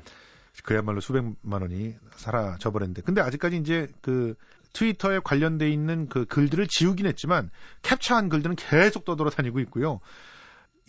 그야말로 0.62 1.00
수백만 1.00 1.62
원이 1.62 1.96
사라져 2.12 2.70
버렸는데 2.70 3.02
근데 3.02 3.20
아직까지 3.20 3.56
이제 3.56 3.88
그 4.00 4.34
트위터에 4.72 5.20
관련돼 5.22 5.70
있는 5.70 6.08
그 6.08 6.24
글들을 6.24 6.66
지우긴 6.68 7.06
했지만 7.06 7.50
캡처한 7.82 8.28
글들은 8.28 8.56
계속 8.56 9.04
떠돌아다니고 9.04 9.60
있고요. 9.60 10.00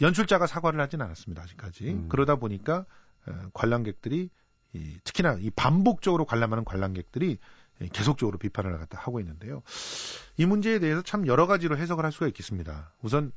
연출자가 0.01 0.45
사과를 0.45 0.79
하진 0.81 1.01
않았습니다 1.01 1.43
아직까지. 1.43 1.89
음. 1.89 2.09
그러다 2.09 2.35
보니까 2.35 2.85
어, 3.27 3.49
관람객들이 3.53 4.29
이, 4.73 4.97
특히나 5.03 5.37
이 5.39 5.49
반복적으로 5.55 6.25
관람하는 6.25 6.63
관람객들이 6.65 7.31
예, 7.31 7.37
계속적으로 7.91 8.37
비판을 8.37 8.77
갖다 8.79 8.99
하고 8.99 9.19
있는데요. 9.19 9.61
이 10.37 10.45
문제에 10.45 10.79
대해서 10.79 11.01
참 11.01 11.27
여러 11.27 11.47
가지로 11.47 11.77
해석을 11.77 12.03
할 12.03 12.11
수가 12.11 12.27
있겠습니다. 12.27 12.93
우선 13.01 13.31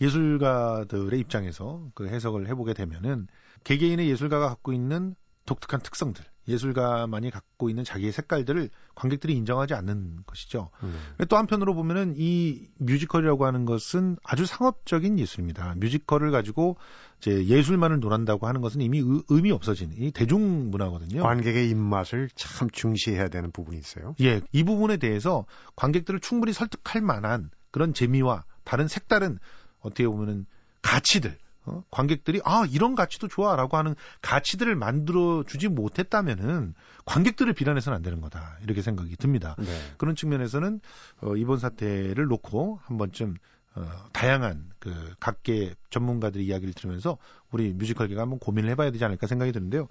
예술가들의 0.00 1.18
입장에서 1.18 1.88
그 1.94 2.06
해석을 2.08 2.48
해보게 2.48 2.74
되면은 2.74 3.28
개개인의 3.64 4.08
예술가가 4.10 4.48
갖고 4.48 4.72
있는 4.72 5.16
독특한 5.46 5.80
특성들, 5.80 6.24
예술가만이 6.48 7.30
갖고 7.30 7.68
있는 7.68 7.84
자기의 7.84 8.12
색깔들을 8.12 8.70
관객들이 8.94 9.34
인정하지 9.34 9.74
않는 9.74 10.24
것이죠. 10.26 10.70
음. 10.82 10.96
또 11.28 11.36
한편으로 11.36 11.74
보면은 11.74 12.14
이 12.16 12.68
뮤지컬이라고 12.78 13.46
하는 13.46 13.64
것은 13.64 14.16
아주 14.22 14.46
상업적인 14.46 15.18
예술입니다. 15.18 15.74
뮤지컬을 15.76 16.30
가지고 16.30 16.76
이제 17.20 17.46
예술만을 17.46 18.00
논한다고 18.00 18.46
하는 18.46 18.60
것은 18.60 18.80
이미 18.80 19.00
의, 19.00 19.22
의미 19.28 19.50
없어진 19.50 19.92
이 19.96 20.10
대중문화거든요. 20.10 21.22
관객의 21.22 21.68
입맛을 21.70 22.30
참 22.34 22.70
중시해야 22.70 23.28
되는 23.28 23.50
부분이 23.50 23.78
있어요. 23.78 24.14
예, 24.20 24.40
이 24.52 24.64
부분에 24.64 24.98
대해서 24.98 25.46
관객들을 25.76 26.20
충분히 26.20 26.52
설득할 26.52 27.02
만한 27.02 27.50
그런 27.70 27.94
재미와 27.94 28.44
다른 28.64 28.88
색다른 28.88 29.38
어떻게 29.80 30.06
보면은 30.06 30.46
가치들, 30.82 31.38
어? 31.66 31.82
관객들이 31.90 32.40
아 32.44 32.66
이런 32.70 32.94
가치도 32.94 33.28
좋아라고 33.28 33.76
하는 33.76 33.94
가치들을 34.22 34.74
만들어 34.76 35.44
주지 35.46 35.68
못했다면은 35.68 36.74
관객들을 37.04 37.52
비난해서는 37.52 37.96
안 37.96 38.02
되는 38.02 38.20
거다 38.20 38.56
이렇게 38.62 38.82
생각이 38.82 39.16
듭니다. 39.16 39.56
네. 39.58 39.66
그런 39.98 40.16
측면에서는 40.16 40.80
어, 41.22 41.36
이번 41.36 41.58
사태를 41.58 42.26
놓고 42.26 42.80
한 42.82 42.98
번쯤 42.98 43.36
어, 43.76 43.84
다양한 44.12 44.70
그 44.78 45.14
각계 45.20 45.74
전문가들의 45.90 46.46
이야기를 46.46 46.72
들으면서 46.72 47.18
우리 47.50 47.74
뮤지컬계가 47.74 48.22
한번 48.22 48.38
고민을 48.38 48.70
해봐야 48.70 48.90
되지 48.90 49.04
않을까 49.04 49.26
생각이 49.26 49.52
드는데요. 49.52 49.88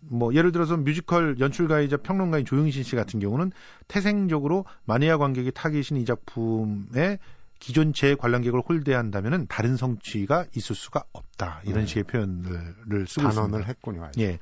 뭐 0.00 0.34
예를 0.34 0.50
들어서 0.50 0.76
뮤지컬 0.76 1.38
연출가이자 1.38 1.98
평론가인 1.98 2.44
조영신 2.44 2.82
씨 2.82 2.96
같은 2.96 3.20
경우는 3.20 3.52
태생적으로 3.86 4.64
마니아 4.84 5.18
관객이 5.18 5.52
타깃인 5.52 6.00
이 6.00 6.04
작품에 6.04 7.18
기존 7.58 7.92
제 7.92 8.14
관람객을 8.14 8.60
홀대한다면은 8.60 9.46
다른 9.48 9.76
성취가 9.76 10.46
있을 10.56 10.76
수가 10.76 11.04
없다 11.12 11.60
이런 11.64 11.80
네. 11.80 11.86
식의 11.86 12.04
표현을 12.04 13.06
쓰고 13.06 13.22
단언을 13.28 13.60
있습니다. 13.60 13.66
했군요. 13.66 14.10
예. 14.18 14.38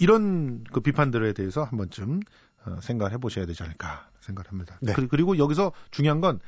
이런 0.00 0.64
그 0.72 0.80
비판들에 0.80 1.32
대해서 1.34 1.64
한 1.64 1.76
번쯤 1.78 2.20
어, 2.66 2.78
생각을 2.80 3.12
해보셔야 3.12 3.46
되지 3.46 3.62
않을까 3.62 4.08
생각을 4.20 4.50
합니다. 4.50 4.78
네. 4.80 4.92
그리- 4.94 5.08
그리고 5.08 5.38
여기서 5.38 5.72
중요한 5.90 6.20
건 6.20 6.40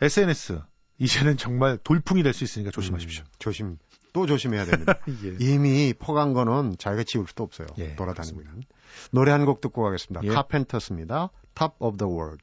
SNS 0.00 0.60
이제는 0.98 1.36
정말 1.36 1.78
돌풍이 1.78 2.22
될 2.22 2.32
수 2.32 2.44
있으니까 2.44 2.70
조심하십시오. 2.70 3.24
음, 3.24 3.26
조심. 3.38 3.78
또 4.12 4.26
조심해야 4.26 4.64
됩니다. 4.64 4.94
예. 5.24 5.36
이미 5.38 5.92
퍼간 5.96 6.32
거는 6.32 6.76
자기가 6.78 7.04
지울 7.06 7.26
수도 7.28 7.44
없어요. 7.44 7.68
예, 7.78 7.94
돌아다니고 7.94 8.40
있는. 8.40 8.62
노래 9.12 9.30
한 9.32 9.44
곡 9.44 9.60
듣고 9.60 9.82
가겠습니다. 9.84 10.22
예. 10.24 10.28
카펜터스입니다. 10.34 11.30
Top 11.54 11.74
of 11.78 11.98
the 11.98 12.10
World. 12.12 12.42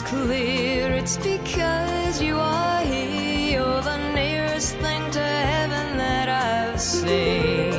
Is 0.00 0.08
clear, 0.08 0.92
it's 0.92 1.16
because 1.16 2.22
you 2.22 2.36
are 2.36 2.82
here. 2.82 3.60
You're 3.60 3.82
the 3.82 4.12
nearest 4.14 4.76
thing 4.76 5.10
to 5.10 5.20
heaven 5.20 5.96
that 5.98 6.28
I've 6.28 6.80
seen. 6.80 7.72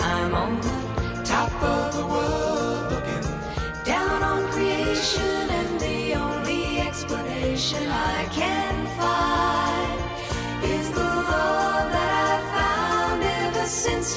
I'm 0.00 0.34
on 0.34 0.60
the 0.60 1.22
top 1.24 1.52
of 1.62 1.96
the 1.96 2.06
world, 2.06 2.92
looking 2.92 3.84
down 3.84 4.22
on 4.22 4.50
creation, 4.52 5.48
and 5.60 5.80
the 5.80 6.14
only 6.14 6.80
explanation 6.80 7.88
I 7.88 8.24
can 8.32 8.86
find 8.98 10.64
is 10.64 10.90
the 10.90 11.00
love 11.00 11.92
that 11.92 12.10
I've 12.32 12.48
found 12.58 13.22
ever 13.22 13.66
since 13.66 14.16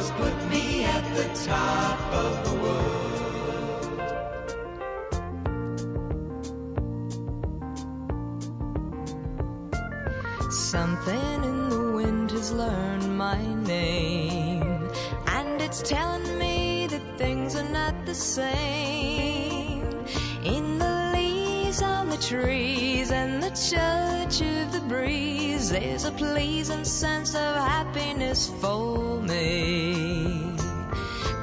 those 0.00 0.10
put 0.12 0.50
me 0.50 0.84
at 0.84 1.04
the 1.14 1.24
top 1.46 2.00
of 2.12 2.44
the 2.44 2.62
world. 2.62 3.09
It's 15.70 15.82
telling 15.82 16.36
me 16.36 16.88
that 16.88 17.16
things 17.16 17.54
are 17.54 17.68
not 17.70 18.04
the 18.04 18.14
same. 18.14 19.84
In 20.42 20.80
the 20.80 21.12
leaves 21.14 21.80
on 21.80 22.10
the 22.10 22.16
trees 22.16 23.12
and 23.12 23.40
the 23.40 23.50
touch 23.50 24.40
of 24.42 24.72
the 24.72 24.80
breeze, 24.88 25.70
there's 25.70 26.04
a 26.04 26.10
pleasing 26.10 26.84
sense 26.84 27.36
of 27.36 27.54
happiness 27.54 28.50
for 28.60 29.22
me. 29.22 30.56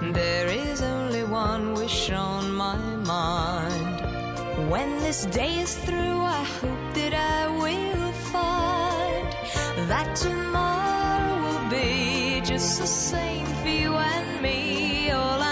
There 0.02 0.48
is 0.48 0.82
only 0.82 1.24
one 1.24 1.76
wish 1.76 2.12
on 2.12 2.52
my 2.52 2.76
mind. 2.76 4.70
When 4.70 5.00
this 5.00 5.26
day 5.26 5.60
is 5.60 5.74
through, 5.74 6.20
I 6.20 6.44
hope 6.44 6.94
that 6.96 7.14
I 7.14 7.48
will 7.48 8.12
find 8.34 9.88
that 9.88 10.18
tomorrow 10.18 11.44
will 11.44 11.70
be 11.70 12.07
just 12.48 12.80
the 12.80 12.88
same 12.88 13.46
for 13.46 13.68
you 13.68 13.94
and 13.94 14.42
me. 14.42 15.12
All 15.12 15.47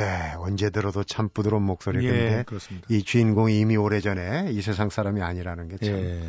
네, 0.00 0.34
언제 0.38 0.70
들어도 0.70 1.04
참 1.04 1.28
부드러운 1.28 1.62
목소리. 1.62 2.04
예, 2.06 2.10
근데 2.10 2.42
그렇습니다. 2.44 2.86
이 2.90 3.02
주인공이 3.02 3.58
이미 3.58 3.76
오래전에 3.76 4.50
이 4.52 4.62
세상 4.62 4.90
사람이 4.90 5.20
아니라는 5.22 5.68
게참 5.68 5.94
예. 5.94 6.22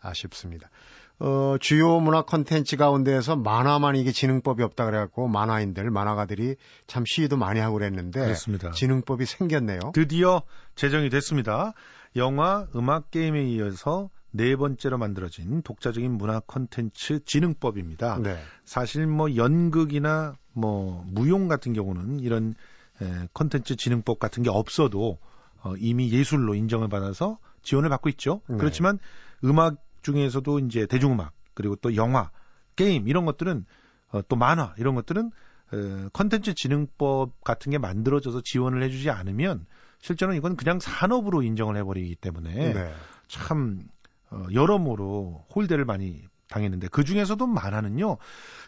아쉽습니다. 0.00 0.70
어, 1.18 1.56
주요 1.60 2.00
문화 2.00 2.22
콘텐츠 2.22 2.78
가운데에서 2.78 3.36
만화만 3.36 3.94
이게 3.96 4.10
지능법이 4.10 4.62
없다 4.62 4.86
그래갖고 4.86 5.28
만화인들, 5.28 5.90
만화가들이 5.90 6.56
참 6.86 7.04
시위도 7.06 7.36
많이 7.36 7.60
하고 7.60 7.74
그랬는데 7.74 8.20
그렇습니다. 8.20 8.70
지능법이 8.70 9.26
생겼네요. 9.26 9.78
드디어 9.92 10.42
제정이 10.76 11.10
됐습니다. 11.10 11.74
영화, 12.16 12.66
음악, 12.74 13.10
게임에 13.10 13.44
이어서 13.50 14.08
네 14.30 14.56
번째로 14.56 14.96
만들어진 14.96 15.60
독자적인 15.62 16.10
문화 16.10 16.40
콘텐츠 16.40 17.22
진흥법입니다. 17.24 18.18
네. 18.22 18.38
사실 18.64 19.06
뭐 19.06 19.36
연극이나 19.36 20.36
뭐 20.52 21.04
무용 21.06 21.48
같은 21.48 21.74
경우는 21.74 22.20
이런 22.20 22.54
에, 23.02 23.28
콘텐츠 23.32 23.76
진흥법 23.76 24.18
같은 24.18 24.42
게 24.42 24.50
없어도 24.50 25.18
어, 25.62 25.74
이미 25.76 26.10
예술로 26.10 26.54
인정을 26.54 26.88
받아서 26.88 27.38
지원을 27.62 27.88
받고 27.90 28.08
있죠. 28.10 28.40
네. 28.48 28.56
그렇지만 28.56 28.98
음악 29.44 29.76
중에서도 30.02 30.58
이제 30.60 30.86
대중음악 30.86 31.32
그리고 31.54 31.76
또 31.76 31.94
영화, 31.96 32.30
게임 32.76 33.08
이런 33.08 33.24
것들은 33.26 33.66
어, 34.12 34.22
또 34.28 34.36
만화 34.36 34.74
이런 34.78 34.94
것들은 34.94 35.30
어, 35.72 36.08
콘텐츠 36.12 36.54
진흥법 36.54 37.42
같은 37.44 37.70
게 37.70 37.78
만들어져서 37.78 38.40
지원을 38.42 38.82
해주지 38.82 39.10
않으면 39.10 39.66
실제로는 40.00 40.38
이건 40.38 40.56
그냥 40.56 40.80
산업으로 40.80 41.42
인정을 41.42 41.76
해버리기 41.76 42.16
때문에 42.16 42.72
네. 42.72 42.94
참 43.28 43.82
어, 44.30 44.46
여러모로 44.52 45.46
홀대를 45.54 45.84
많이 45.84 46.22
당했는데 46.48 46.88
그 46.88 47.04
중에서도 47.04 47.46
만화는요 47.46 48.16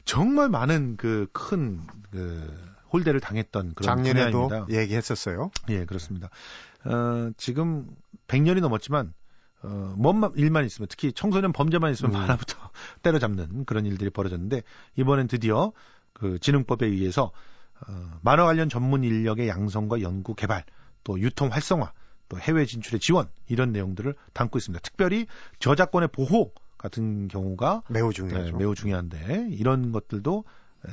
정말 0.05 0.49
많은 0.49 0.97
그큰그 0.97 2.73
홀대를 2.93 3.21
당했던 3.21 3.75
그런 3.75 3.97
작년에도 3.97 4.49
분야입니다. 4.49 4.81
얘기했었어요. 4.81 5.51
예, 5.71 5.85
그렇습니다. 5.85 6.29
어, 6.85 7.31
지금 7.37 7.87
100년이 8.29 8.61
넘었지만 8.61 9.15
어, 9.63 9.95
뭔 9.97 10.33
일만 10.37 10.65
있으면 10.65 10.89
특히 10.89 11.13
청소년 11.13 11.53
범죄만 11.53 11.93
있으면 11.93 12.15
음. 12.15 12.21
만화부터 12.21 12.59
때려잡는 13.03 13.65
그런 13.65 13.87
일들이 13.87 14.11
벌어졌는데 14.11 14.63
이번엔 14.97 15.29
드디어 15.29 15.73
그 16.13 16.39
진흥법에 16.39 16.87
의해서 16.87 17.33
어, 17.87 18.19
만화 18.23 18.45
관련 18.45 18.69
전문 18.69 19.05
인력의 19.05 19.49
양성과 19.49 20.03
연구 20.03 20.35
개발 20.35 20.65
또 21.05 21.19
유통 21.21 21.49
활성화 21.49 21.93
또 22.29 22.39
해외 22.39 22.65
진출의 22.65 23.01
지원 23.01 23.29
이런 23.47 23.73
내용들을 23.73 24.15
담고 24.33 24.59
있습니다. 24.59 24.81
특별히 24.83 25.27
저작권의 25.59 26.09
보호 26.13 26.53
같은 26.79 27.29
경우가 27.29 27.83
매우 27.89 28.09
네, 28.09 28.15
중요하죠. 28.15 28.57
매우 28.57 28.75
중요한데 28.75 29.49
이런 29.51 29.93
것들도 29.93 30.45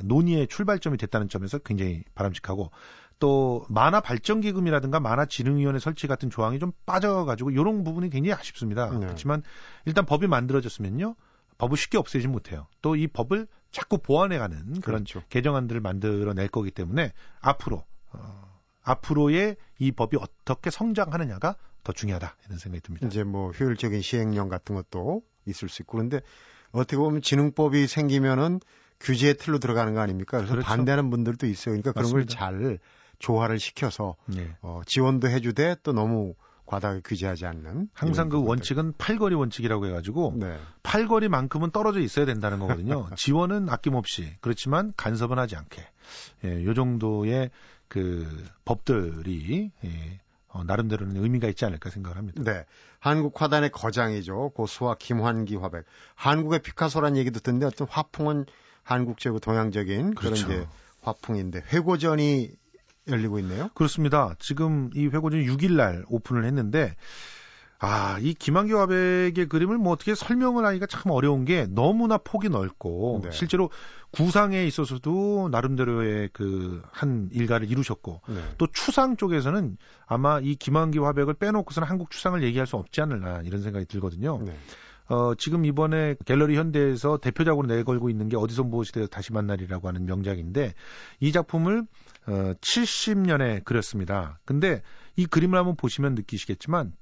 논의의 0.04 0.46
출발점이 0.46 0.96
됐다는 0.98 1.28
점에서 1.28 1.58
굉장히 1.58 2.04
바람직하고 2.14 2.70
또 3.18 3.66
만화 3.68 4.00
발전 4.00 4.40
기금이라든가 4.40 4.98
만화 4.98 5.26
진흥위원회 5.26 5.78
설치 5.78 6.06
같은 6.06 6.30
조항이 6.30 6.58
좀 6.58 6.72
빠져가지고 6.86 7.50
이런 7.50 7.84
부분이 7.84 8.10
굉장히 8.10 8.32
아쉽습니다. 8.38 8.90
네. 8.90 8.98
그렇지만 8.98 9.42
일단 9.84 10.06
법이 10.06 10.26
만들어졌으면요 10.26 11.14
법을 11.58 11.76
쉽게 11.76 11.98
없애지 11.98 12.28
못해요. 12.28 12.66
또 12.82 12.96
이 12.96 13.06
법을 13.06 13.46
자꾸 13.70 13.98
보완해가는 13.98 14.80
그런 14.80 15.04
그렇죠. 15.04 15.22
개정안들을 15.28 15.80
만들어낼 15.80 16.48
거기 16.48 16.70
때문에 16.70 17.12
앞으로 17.40 17.84
어, 18.12 18.58
앞으로의 18.82 19.56
이 19.78 19.92
법이 19.92 20.16
어떻게 20.18 20.70
성장하느냐가 20.70 21.56
더 21.84 21.92
중요하다 21.92 22.36
이런 22.46 22.58
생각이 22.58 22.80
듭니다. 22.82 23.06
이제 23.06 23.22
뭐 23.22 23.50
효율적인 23.52 24.00
시행령 24.02 24.48
같은 24.48 24.74
것도 24.74 25.22
있을 25.46 25.68
수 25.68 25.82
있고 25.82 25.98
그런데 25.98 26.20
어떻게 26.72 26.96
보면 26.96 27.22
지능법이 27.22 27.86
생기면은 27.86 28.60
규제의 29.00 29.34
틀로 29.38 29.58
들어가는 29.58 29.94
거 29.94 30.00
아닙니까? 30.00 30.36
그래서 30.38 30.52
그렇죠. 30.52 30.66
반대하는 30.66 31.10
분들도 31.10 31.46
있어요. 31.46 31.74
그러니까 31.74 31.92
그런. 31.92 32.10
걸 32.10 32.26
잘 32.26 32.78
조화를 33.18 33.58
시켜서 33.58 34.16
예. 34.36 34.56
어, 34.62 34.80
지원도 34.86 35.28
해주되 35.28 35.76
또 35.82 35.92
너무 35.92 36.34
과다하게 36.66 37.00
규제하지 37.04 37.46
않는 37.46 37.88
항상 37.92 38.28
그 38.28 38.36
부분들. 38.36 38.48
원칙은 38.48 38.94
팔거리 38.96 39.34
원칙이라고 39.34 39.86
해가지고 39.86 40.34
네. 40.36 40.56
팔거리만큼은 40.84 41.70
떨어져 41.70 42.00
있어야 42.00 42.24
된다는 42.26 42.58
거거든요. 42.60 43.08
지원은 43.16 43.68
아낌없이 43.68 44.36
그렇지만 44.40 44.92
간섭은 44.96 45.38
하지 45.38 45.56
않게 45.56 45.82
예, 46.44 46.64
요 46.64 46.72
정도의 46.74 47.50
그 47.88 48.26
법들이 48.64 49.70
예, 49.84 50.20
어, 50.48 50.64
나름대로는 50.64 51.16
의미가 51.22 51.48
있지 51.48 51.64
않을까 51.64 51.90
생각을 51.90 52.16
합니다. 52.16 52.42
네. 52.42 52.64
한국 53.00 53.40
화단의 53.40 53.70
거장이죠. 53.70 54.50
고수와 54.54 54.96
김환기 54.98 55.56
화백. 55.56 55.84
한국의 56.14 56.60
피카소란 56.62 57.16
얘기도 57.16 57.40
듣는데 57.40 57.66
어떤 57.66 57.86
화풍은 57.88 58.46
한국적이고 58.82 59.40
동양적인 59.40 60.14
그런 60.14 60.34
그렇죠. 60.34 60.46
이제 60.46 60.66
화풍인데 61.02 61.64
회고전이 61.72 62.50
열리고 63.08 63.38
있네요. 63.40 63.70
그렇습니다. 63.74 64.34
지금 64.38 64.90
이 64.94 65.06
회고전 65.06 65.40
6일 65.40 65.72
날 65.72 66.04
오픈을 66.08 66.44
했는데 66.44 66.94
아, 67.82 68.18
이 68.20 68.34
김한규 68.34 68.78
화백의 68.78 69.46
그림을 69.48 69.78
뭐 69.78 69.94
어떻게 69.94 70.14
설명을 70.14 70.66
하기가 70.66 70.86
참 70.86 71.10
어려운 71.12 71.46
게 71.46 71.66
너무나 71.66 72.18
폭이 72.18 72.50
넓고 72.50 73.22
네. 73.24 73.30
실제로 73.32 73.70
구상에 74.10 74.66
있어서도 74.66 75.48
나름대로의 75.50 76.28
그 76.34 76.82
한 76.92 77.30
일가를 77.32 77.70
이루셨고 77.70 78.20
네. 78.28 78.42
또 78.58 78.66
추상 78.66 79.16
쪽에서는 79.16 79.76
아마 80.06 80.40
이 80.40 80.54
김한기 80.56 80.98
화백을 80.98 81.34
빼놓고서는 81.34 81.88
한국 81.88 82.10
추상을 82.10 82.42
얘기할 82.42 82.66
수 82.66 82.76
없지 82.76 83.00
않을까 83.00 83.42
이런 83.44 83.62
생각이 83.62 83.86
들거든요. 83.86 84.42
네. 84.44 84.54
어, 85.10 85.34
지금 85.34 85.64
이번에 85.64 86.14
갤러리 86.24 86.56
현대에서 86.56 87.18
대표작으로 87.18 87.66
내걸고 87.66 88.10
있는 88.10 88.28
게 88.28 88.36
어디서 88.36 88.62
무엇이되어 88.62 89.08
다시 89.08 89.32
만날이라고 89.32 89.88
하는 89.88 90.06
명작인데 90.06 90.72
이 91.18 91.32
작품을 91.32 91.84
어, 92.28 92.54
70년에 92.60 93.64
그렸습니다. 93.64 94.38
근데 94.44 94.82
이 95.16 95.26
그림을 95.26 95.58
한번 95.58 95.74
보시면 95.74 96.14
느끼시겠지만 96.14 96.92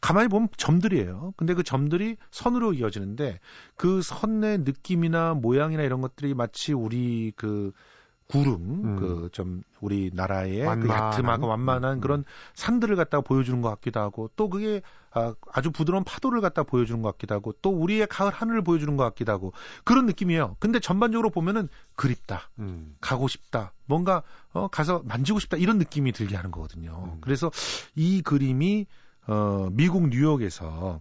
가만히 0.00 0.28
보면 0.28 0.48
점들이에요. 0.56 1.34
근데 1.36 1.54
그 1.54 1.62
점들이 1.62 2.16
선으로 2.32 2.72
이어지는데 2.72 3.38
그 3.76 4.02
선의 4.02 4.58
느낌이나 4.58 5.34
모양이나 5.34 5.84
이런 5.84 6.00
것들이 6.00 6.34
마치 6.34 6.72
우리 6.72 7.32
그 7.36 7.70
구름 8.28 8.56
음. 8.84 8.96
그좀 8.96 9.62
우리나라의 9.80 10.60
그 10.60 10.66
완만한. 10.66 11.06
야트막과 11.12 11.46
완만한 11.46 11.98
음. 11.98 12.00
그런 12.00 12.24
산들을 12.54 12.96
갖다가 12.96 13.20
보여주는 13.20 13.60
것 13.60 13.68
같기도 13.70 14.00
하고 14.00 14.30
또 14.36 14.48
그게 14.48 14.82
아, 15.10 15.34
아주 15.52 15.70
부드러운 15.70 16.04
파도를 16.04 16.40
갖다 16.40 16.62
보여주는 16.62 17.02
것 17.02 17.12
같기도 17.12 17.34
하고 17.34 17.52
또 17.60 17.70
우리의 17.70 18.06
가을 18.06 18.32
하늘을 18.32 18.62
보여주는 18.62 18.96
것 18.96 19.04
같기도 19.04 19.32
하고 19.32 19.52
그런 19.84 20.06
느낌이에요. 20.06 20.56
근데 20.58 20.80
전반적으로 20.80 21.30
보면은 21.30 21.68
그립다. 21.96 22.50
음. 22.58 22.96
가고 23.00 23.28
싶다. 23.28 23.72
뭔가 23.86 24.22
어, 24.52 24.68
가서 24.68 25.02
만지고 25.04 25.38
싶다. 25.38 25.58
이런 25.58 25.78
느낌이 25.78 26.12
들게 26.12 26.36
하는 26.36 26.50
거거든요. 26.50 27.12
음. 27.12 27.18
그래서 27.20 27.50
이 27.94 28.22
그림이 28.22 28.86
어, 29.26 29.68
미국 29.72 30.08
뉴욕에서 30.08 30.66
어, 30.66 31.00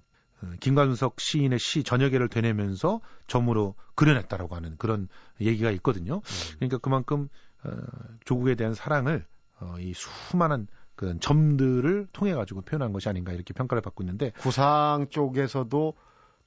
김관석 0.60 1.20
시인의 1.20 1.60
시 1.60 1.84
저녁에를 1.84 2.28
되뇌면서 2.28 3.02
점으로 3.28 3.76
그려냈다라고 3.96 4.56
하는 4.56 4.76
그런 4.78 5.08
얘기가 5.40 5.72
있거든요. 5.72 6.16
음. 6.16 6.56
그러니까 6.58 6.78
그만큼 6.78 7.30
어, 7.64 7.72
조국에 8.26 8.56
대한 8.56 8.74
사랑을 8.74 9.26
어, 9.60 9.76
이 9.80 9.94
수많은 9.94 10.68
그 10.96 11.18
점들을 11.20 12.08
통해 12.14 12.34
가지고 12.34 12.62
표현한 12.62 12.94
것이 12.94 13.10
아닌가 13.10 13.32
이렇게 13.32 13.54
평가를 13.54 13.82
받고 13.82 14.04
있는데 14.04 14.32
구상 14.40 15.08
쪽에서도 15.10 15.94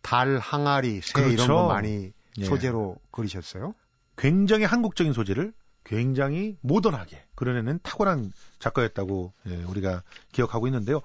달, 0.02 0.38
항아리, 0.38 1.00
새 1.00 1.20
이런 1.20 1.34
그렇죠. 1.34 1.54
거 1.54 1.68
많이 1.68 2.12
예. 2.38 2.44
소재로 2.44 2.96
그리셨어요? 3.10 3.74
굉장히 4.16 4.64
한국적인 4.64 5.12
소재를 5.12 5.52
굉장히 5.82 6.56
모던하게 6.60 7.24
그려내는 7.34 7.80
탁월한 7.82 8.32
작가였다고 8.58 9.32
예, 9.48 9.62
우리가 9.64 10.02
기억하고 10.32 10.66
있는데요. 10.68 11.00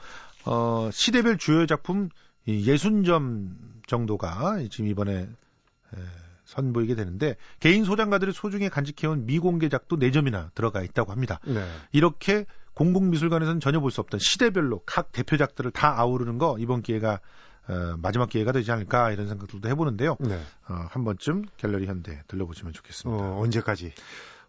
어, 0.45 0.89
시대별 0.91 1.37
주요 1.37 1.65
작품 1.65 2.09
이 2.49 2.65
60점 2.65 3.49
정도가 3.87 4.59
지금 4.69 4.87
이번에 4.87 5.13
에, 5.21 5.97
선보이게 6.45 6.95
되는데 6.95 7.35
개인 7.59 7.83
소장가들이 7.83 8.31
소중히 8.31 8.69
간직해온 8.69 9.25
미공개작도 9.27 9.97
4점이나 9.99 10.53
들어가 10.55 10.81
있다고 10.81 11.11
합니다. 11.11 11.39
네. 11.45 11.63
이렇게 11.91 12.45
공공미술관에서는 12.73 13.59
전혀 13.59 13.79
볼 13.79 13.91
수 13.91 14.01
없던 14.01 14.19
시대별로 14.19 14.81
각 14.85 15.11
대표작들을 15.11 15.69
다 15.71 15.99
아우르는 15.99 16.37
거 16.37 16.57
이번 16.59 16.81
기회가 16.81 17.19
어, 17.67 17.95
마지막 18.01 18.29
기회가 18.29 18.51
되지 18.51 18.71
않을까 18.71 19.11
이런 19.11 19.27
생각들도 19.27 19.67
해보는데요. 19.69 20.15
네. 20.19 20.35
어, 20.69 20.85
한 20.89 21.03
번쯤 21.03 21.45
갤러리 21.57 21.85
현대 21.85 22.23
들러보시면 22.27 22.73
좋겠습니다. 22.73 23.23
어, 23.23 23.39
언제까지? 23.41 23.93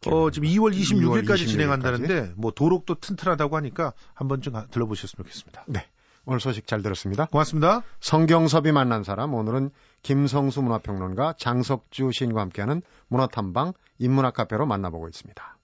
어, 0.06 0.30
지금 0.30 0.48
2월 0.48 0.74
26일까지 0.74 1.34
26일 1.34 1.48
진행한다는데 1.48 2.32
뭐 2.36 2.50
도록도 2.52 2.94
튼튼하다고 2.94 3.56
하니까 3.56 3.92
한 4.14 4.28
번쯤 4.28 4.54
가- 4.54 4.66
들러보셨으면 4.70 5.24
좋겠습니다. 5.26 5.64
네. 5.68 5.86
오늘 6.26 6.38
소식 6.40 6.66
잘 6.66 6.82
들었습니다. 6.82 7.26
고맙습니다. 7.26 7.82
성경섭이 8.00 8.72
만난 8.72 9.04
사람 9.04 9.34
오늘은 9.34 9.70
김성수 10.02 10.62
문화평론가 10.62 11.34
장석주 11.38 12.12
시인과 12.12 12.40
함께하는 12.42 12.82
문화탐방 13.08 13.72
인문학 13.98 14.34
카페로 14.34 14.66
만나보고 14.66 15.08
있습니다. 15.08 15.56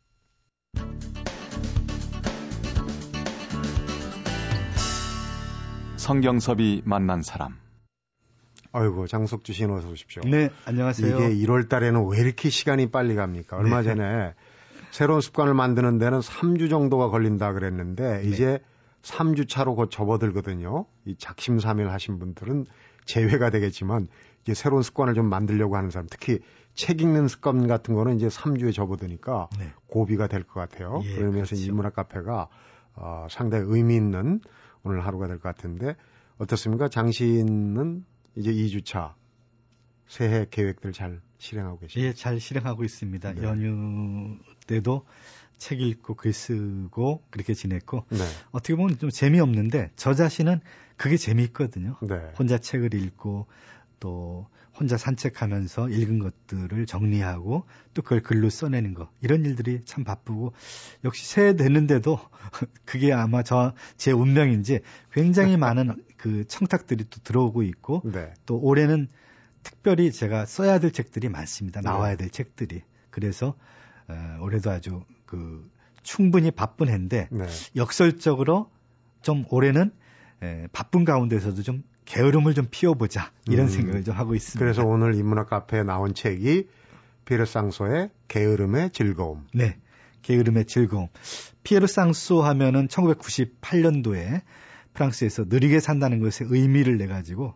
성경섭이 5.97 6.83
만난 6.85 7.23
사람. 7.23 7.57
아이고 8.73 9.07
장석주 9.07 9.53
시인 9.53 9.71
어서 9.71 9.89
오십시오. 9.89 10.23
네, 10.25 10.51
안녕하세요. 10.67 11.17
이게 11.17 11.47
1월 11.47 11.69
달에는 11.69 12.09
왜 12.11 12.19
이렇게 12.21 12.51
시간이 12.51 12.91
빨리 12.91 13.15
갑니까? 13.15 13.57
얼마 13.57 13.83
네. 13.83 13.89
전에 13.89 14.35
새로운 14.91 15.21
습관을 15.21 15.55
만드는 15.55 15.99
데는 15.99 16.21
3주 16.21 16.71
정도가 16.71 17.09
걸린다 17.09 17.53
그랬는데 17.53 18.23
네. 18.23 18.29
이제 18.29 18.61
3주 19.07 19.49
차로 19.49 19.75
곧 19.77 19.91
접어들거든요. 19.91 20.85
이 21.05 21.15
작심삼일 21.17 21.91
하신 21.91 22.19
분들은 22.19 22.67
제외가 23.05 23.51
되겠지만 23.51 24.09
이제 24.43 24.53
새로운 24.55 24.83
습관을 24.83 25.15
좀 25.15 25.29
만들려고 25.29 25.77
하는 25.77 25.91
사람 25.91 26.09
특히 26.11 26.41
책 26.75 27.01
읽는 27.01 27.29
습관 27.29 27.67
같은 27.69 27.95
거는 27.95 28.17
이제 28.17 28.27
3주에 28.29 28.75
접어드니까 28.75 29.49
네. 29.59 29.73
고비가 29.87 30.27
될 30.27 30.43
것 30.43 30.55
같아요. 30.55 31.01
예, 31.05 31.15
그러면서 31.15 31.55
그렇죠. 31.55 31.67
인문학 31.71 31.95
카페가 31.95 32.49
어, 32.95 33.27
상당히 33.31 33.65
의미 33.69 33.95
있는 33.97 34.41
오늘 34.83 35.05
하루가 35.07 35.27
될 35.29 35.39
것 35.39 35.55
같은데 35.55 35.95
어떻습니까? 36.39 36.89
장시인은 36.89 38.05
이제 38.35 38.53
2주차 38.53 39.15
새해 40.09 40.47
계획들 40.51 40.93
잘 40.93 41.21
실행하고 41.39 41.79
계십니까? 41.79 42.09
예, 42.09 42.13
잘 42.13 42.41
실행하고 42.41 42.85
있습니다. 42.85 43.35
네. 43.35 43.43
연휴 43.43 44.37
때도 44.67 45.05
책 45.59 45.81
읽고 45.81 46.15
글 46.15 46.33
쓰고 46.33 47.23
그렇게 47.31 47.55
지냈고 47.55 48.05
네. 48.11 48.19
어떻게 48.51 48.75
보면 48.75 48.99
좀 48.99 49.11
재미없는데 49.11 49.91
저 49.97 50.15
자신은 50.15 50.61
그게 50.97 51.17
재미있거든요. 51.17 51.97
네. 52.03 52.17
혼자 52.39 52.59
책을 52.59 52.95
읽고 52.95 53.47
또 54.01 54.47
혼자 54.79 54.99
산책하면서 54.99 55.89
읽은 55.89 56.19
것들을 56.19 56.85
정리하고 56.85 57.65
또 57.95 58.03
그걸 58.03 58.21
글로 58.23 58.51
써내는 58.51 58.93
거 58.93 59.09
이런 59.23 59.45
일들이 59.45 59.81
참 59.87 60.05
바쁘고 60.05 60.53
역시 61.05 61.27
새해 61.27 61.57
됐는데도 61.57 62.21
그게 62.85 63.13
아마 63.13 63.43
저 63.43 63.73
제 63.97 64.13
운명인지 64.13 64.81
굉장히 65.13 65.57
많은 65.59 66.05
그 66.17 66.45
청탁들이 66.47 67.05
또 67.11 67.21
들어오고 67.23 67.63
있고 67.63 68.03
네. 68.05 68.33
또 68.45 68.59
올해는 68.59 69.09
특별히 69.63 70.13
제가 70.13 70.47
써야 70.47 70.79
될 70.79 70.93
책들이 70.93 71.29
많습니다. 71.29 71.81
네. 71.81 71.89
나와야 71.89 72.17
될 72.17 72.31
책들이. 72.31 72.83
그래서 73.11 73.57
어, 74.09 74.39
올해도 74.43 74.71
아주 74.71 75.03
그 75.27 75.69
충분히 76.03 76.51
바쁜 76.51 76.89
해인데 76.89 77.29
네. 77.31 77.47
역설적으로 77.75 78.71
좀 79.23 79.45
올해는 79.51 79.93
에, 80.43 80.69
바쁜 80.73 81.05
가운데서도 81.05 81.63
좀 81.63 81.83
게으름을 82.05 82.55
좀 82.55 82.69
피워보자 82.71 83.33
이런 83.49 83.67
음. 83.67 83.69
생각을 83.69 84.05
좀 84.05 84.15
하고 84.15 84.35
있습니다. 84.35 84.59
그래서 84.59 84.85
오늘 84.85 85.15
인문학 85.15 85.51
카페에 85.51 85.83
나온 85.83 86.15
책이 86.15 86.69
피에르 87.25 87.45
쌍소의 87.45 88.11
게으름의 88.29 88.91
즐거움. 88.91 89.45
네. 89.53 89.79
게으름의 90.23 90.67
즐거움. 90.67 91.09
피에르 91.65 91.87
쌍소 91.87 92.43
하면은 92.43 92.89
1998년도에 92.89 94.43
프랑스에서 94.95 95.45
느리게 95.49 95.81
산다는 95.81 96.21
것의 96.21 96.49
의미를 96.51 96.97
내 96.97 97.07
가지고 97.07 97.55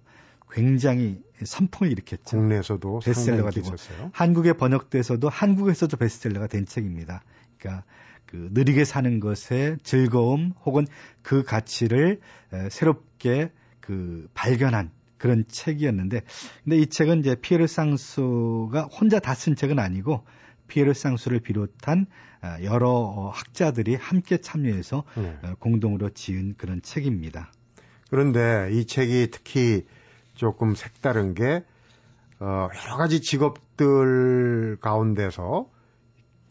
굉장히 0.51 1.23
선풍을 1.43 1.91
일으켰죠. 1.93 2.37
국내에서도 2.37 3.01
베스트셀러가 3.05 3.51
되고 3.51 3.69
있었어요. 3.69 4.11
한국에 4.13 4.53
번역돼서도 4.53 5.29
한국에서도 5.29 5.97
베스트셀러가 5.97 6.49
된 6.49 6.67
책입니다. 6.67 7.23
그러니까 7.61 7.85
그 8.27 8.49
느리게 8.53 8.85
사는 8.85 9.21
것의 9.21 9.79
즐거움 9.83 10.53
혹은 10.65 10.87
그 11.23 11.43
가치를 11.43 12.21
에, 12.53 12.69
새롭게 12.71 13.53
그 13.81 14.29
발견한 14.35 14.91
그런 15.19 15.45
책이었는데 15.47 16.23
근데 16.65 16.79
이 16.79 16.87
책은 16.87 17.21
이제 17.21 17.35
피에르 17.35 17.67
쌍소가 17.67 18.85
혼자 18.85 19.19
다 19.21 19.35
쓴 19.35 19.55
책은 19.55 19.79
아니고 19.79 20.25
피에르 20.69 20.95
쌍소를 20.95 21.41
비롯한 21.41 22.07
아, 22.41 22.63
여러 22.63 22.89
어, 22.89 23.29
학자들이 23.29 23.97
함께 23.97 24.39
참여해서 24.39 25.05
네. 25.17 25.39
어, 25.43 25.55
공동으로 25.59 26.09
지은 26.11 26.55
그런 26.57 26.81
책입니다. 26.81 27.53
그런데 28.09 28.71
이 28.73 28.87
책이 28.87 29.29
특히 29.31 29.87
조금 30.35 30.75
색다른 30.75 31.35
게 31.35 31.65
어, 32.39 32.69
여러 32.83 32.97
가지 32.97 33.21
직업들 33.21 34.79
가운데서 34.81 35.69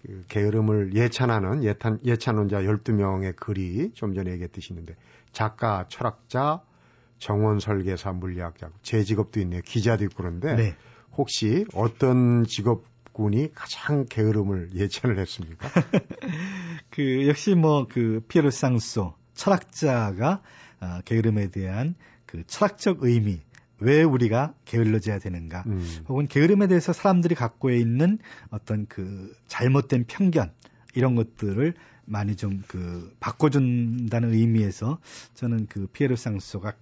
그 0.02 0.24
게으름을 0.30 0.96
예찬하는 0.96 1.64
예탄, 1.64 2.00
예찬론자 2.06 2.62
12명의 2.62 3.36
글이 3.36 3.92
좀 3.94 4.14
전에 4.14 4.32
얘기했듯이 4.32 4.72
있는데 4.74 4.96
작가, 5.32 5.86
철학자, 5.90 6.62
정원 7.18 7.60
설계사, 7.60 8.12
물리학자, 8.14 8.70
제 8.82 9.04
직업도 9.04 9.40
있네요. 9.42 9.62
기자도 9.64 10.06
있고 10.06 10.16
그런데 10.24 10.56
네. 10.56 10.76
혹시 11.18 11.66
어떤 11.74 12.46
직업군이 12.46 13.52
가장 13.54 14.06
게으름을 14.06 14.70
예찬을 14.74 15.20
했습니까? 15.20 15.70
그 16.90 17.28
역시 17.28 17.56
뭐 17.56 17.86
그 17.90 18.22
피에르 18.28 18.52
쌍소 18.52 19.14
철학자가 19.34 20.42
아, 20.80 21.02
게으름에 21.04 21.50
대한 21.50 21.96
그 22.26 22.44
철학적 22.48 23.04
의미 23.04 23.42
왜 23.80 24.04
우리가 24.04 24.54
게을러져야 24.66 25.20
되는가 25.20 25.64
음, 25.68 26.04
혹은 26.08 26.28
게으름에 26.28 26.68
대해서 26.68 26.94
사람들이 26.94 27.36
갖고 27.36 27.70
있는 27.72 28.20
어떤 28.50 28.86
그 28.88 29.34
잘못된 29.48 30.06
편견 30.08 30.52
이런 30.96 31.16
것들을 31.16 31.74
많이 32.06 32.36
좀 32.36 32.64
그 32.68 33.14
바꿔준다는 33.20 34.34
의미에서 34.34 35.00
저는 35.36 35.68
그 35.68 35.88
피에르 35.88 36.16
쌍소가 36.16 36.74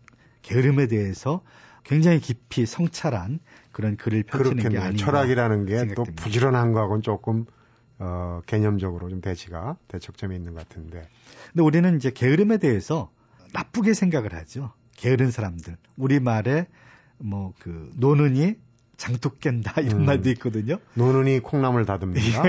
게으름에 0.42 0.88
대해서 0.88 1.42
굉장히 1.84 2.20
깊이 2.20 2.66
성찰한 2.66 3.40
그런 3.72 3.96
글을 3.98 4.24
펼치는 4.24 4.70
게. 4.70 4.78
아닌가 4.78 4.98
철학이라는 4.98 5.66
게 5.66 5.94
또. 5.96 6.04
부지런한 6.04 6.74
거하고는 6.74 7.02
조금 7.02 7.46
어, 8.00 8.42
개념적으로 8.46 9.10
좀 9.10 9.22
대치가 9.22 9.78
대척점이 9.88 10.36
있는 10.36 10.54
것 10.54 10.68
같은데. 10.68 11.08
근데 11.52 11.64
우리는 11.64 11.96
이제 11.96 12.12
게으름에 12.12 12.58
대해서 12.58 13.12
나쁘게 13.54 13.94
생각을 13.94 14.34
하죠. 14.34 14.74
게으른 14.98 15.32
사람들. 15.32 15.78
우리 15.96 16.20
말에 16.20 16.68
뭐 17.20 17.54
그 17.60 17.92
노는이 17.96 18.56
장독 18.98 19.40
깬다 19.40 19.80
이런 19.82 20.02
음. 20.02 20.06
말도 20.06 20.30
있거든요. 20.32 20.78
노는이 20.96 21.40
콩나물 21.40 21.86
다듬는다. 21.86 22.44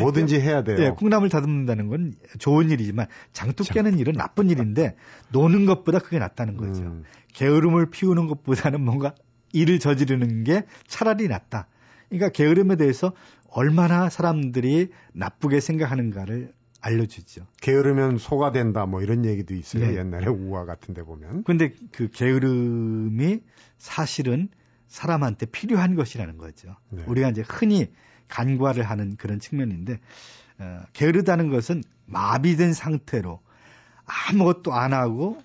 뭐든지 0.00 0.40
해야 0.40 0.64
돼요. 0.64 0.78
예, 0.80 0.88
콩나물 0.90 1.28
다듬는다는 1.28 1.88
건 1.88 2.14
좋은 2.38 2.70
일이지만 2.70 3.06
장독 3.32 3.68
깨는 3.68 3.98
일은 3.98 4.14
나쁜 4.14 4.48
일인데 4.50 4.96
노는 5.32 5.66
것보다 5.66 5.98
그게 5.98 6.18
낫다는 6.18 6.56
거죠. 6.56 6.82
음, 6.82 7.04
게으름을 7.34 7.90
피우는 7.90 8.26
것보다는 8.26 8.80
뭔가 8.80 9.14
일을 9.52 9.78
저지르는 9.78 10.44
게 10.44 10.64
차라리 10.86 11.28
낫다. 11.28 11.68
그러니까 12.08 12.30
게으름에 12.30 12.76
대해서 12.76 13.12
얼마나 13.48 14.08
사람들이 14.08 14.88
나쁘게 15.12 15.60
생각하는가를 15.60 16.52
알려주죠. 16.82 17.46
게으르면 17.60 18.18
소가 18.18 18.52
된다 18.52 18.86
뭐 18.86 19.00
이런 19.02 19.24
얘기도 19.24 19.54
있어요. 19.54 19.86
네. 19.86 19.96
옛날에 19.96 20.26
우화 20.26 20.64
같은 20.64 20.94
데 20.94 21.02
보면. 21.02 21.44
근데 21.44 21.72
그 21.92 22.10
게으름이 22.10 23.40
사실은 23.78 24.48
사람한테 24.88 25.46
필요한 25.46 25.94
것이라는 25.94 26.36
거죠. 26.36 26.76
네. 26.90 27.04
우리가 27.06 27.30
이제 27.30 27.42
흔히 27.48 27.90
간과를 28.28 28.82
하는 28.82 29.16
그런 29.16 29.40
측면인데 29.40 30.00
어, 30.58 30.82
게으르다는 30.92 31.50
것은 31.50 31.82
마비된 32.06 32.74
상태로 32.74 33.40
아무것도 34.04 34.74
안 34.74 34.92
하고 34.92 35.40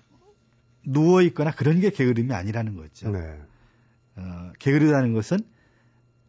누워 0.84 1.22
있거나 1.22 1.52
그런 1.52 1.80
게 1.80 1.90
게으름이 1.90 2.32
아니라는 2.34 2.76
거죠. 2.76 3.10
네. 3.10 3.40
어, 4.16 4.52
게으르다는 4.58 5.14
것은 5.14 5.38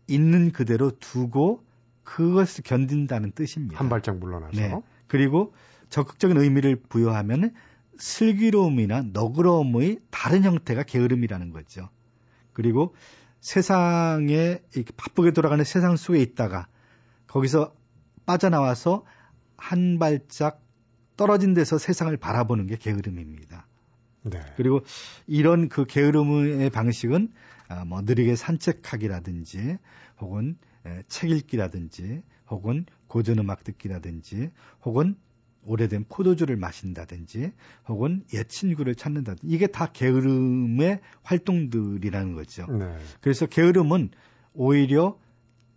있는 0.07 0.51
그대로 0.51 0.91
두고 0.99 1.63
그것을 2.03 2.63
견딘다는 2.63 3.31
뜻입니다. 3.31 3.79
한 3.79 3.89
발짝 3.89 4.17
물러나서. 4.17 4.59
네. 4.59 4.73
그리고 5.09 5.53
적극적인 5.89 6.37
의미를 6.37 6.77
부여하면 6.77 7.53
슬기로움이나 7.97 9.03
너그러움의 9.11 9.99
다른 10.09 10.43
형태가 10.43 10.83
게으름이라는 10.83 11.51
거죠. 11.51 11.89
그리고 12.53 12.95
세상에 13.41 14.61
이렇게 14.73 14.93
바쁘게 14.95 15.31
돌아가는 15.31 15.63
세상 15.65 15.97
속에 15.97 16.21
있다가 16.21 16.67
거기서 17.27 17.73
빠져나와서 18.25 19.05
한 19.57 19.99
발짝 19.99 20.61
떨어진 21.17 21.53
데서 21.53 21.77
세상을 21.77 22.15
바라보는 22.15 22.67
게 22.67 22.77
게으름입니다. 22.77 23.67
네. 24.23 24.39
그리고 24.55 24.81
이런 25.27 25.67
그 25.67 25.85
게으름의 25.85 26.69
방식은 26.69 27.33
아, 27.67 27.85
뭐 27.85 28.01
느리게 28.01 28.35
산책하기라든지 28.35 29.77
혹은 30.19 30.57
에, 30.85 31.03
책 31.07 31.31
읽기라든지 31.31 32.23
혹은 32.49 32.85
고전 33.09 33.39
음악 33.39 33.65
듣기라든지 33.65 34.51
혹은 34.85 35.15
오래된 35.65 36.05
포도주를 36.07 36.55
마신다든지 36.55 37.51
혹은 37.87 38.23
옛 38.33 38.47
친구를 38.47 38.95
찾는다든지 38.95 39.53
이게 39.53 39.67
다 39.67 39.87
게으름의 39.91 41.01
활동들이라는 41.23 42.33
거죠. 42.33 42.65
네. 42.67 42.95
그래서 43.19 43.45
게으름은 43.45 44.11
오히려 44.53 45.19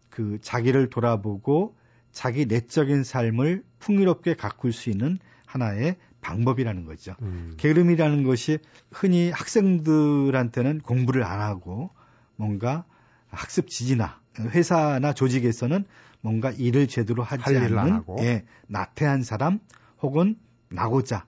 그 0.09 0.39
자기를 0.41 0.91
돌아보고 0.91 1.75
자기 2.13 2.47
내적인 2.47 3.03
삶을 3.03 3.65
풍요롭게 3.81 4.35
가꿀 4.35 4.73
수 4.73 4.91
있는 4.91 5.19
하나의 5.47 5.97
방법이라는 6.21 6.85
거죠. 6.85 7.17
음. 7.23 7.55
게으름이라는 7.57 8.23
것이 8.23 8.59
흔히 8.93 9.31
학생들한테는 9.31 10.81
공부를 10.81 11.25
안 11.25 11.41
하고 11.41 11.91
뭔가 12.37 12.85
학습 13.29 13.69
지지나 13.69 14.21
회사나 14.39 15.13
조직에서는 15.15 15.85
뭔가 16.23 16.51
일을 16.51 16.87
제대로 16.87 17.23
하지 17.23 17.43
않는. 17.45 18.05
예, 18.21 18.45
나태한 18.69 19.23
사람 19.23 19.61
혹은 20.01 20.37
나고자 20.71 21.27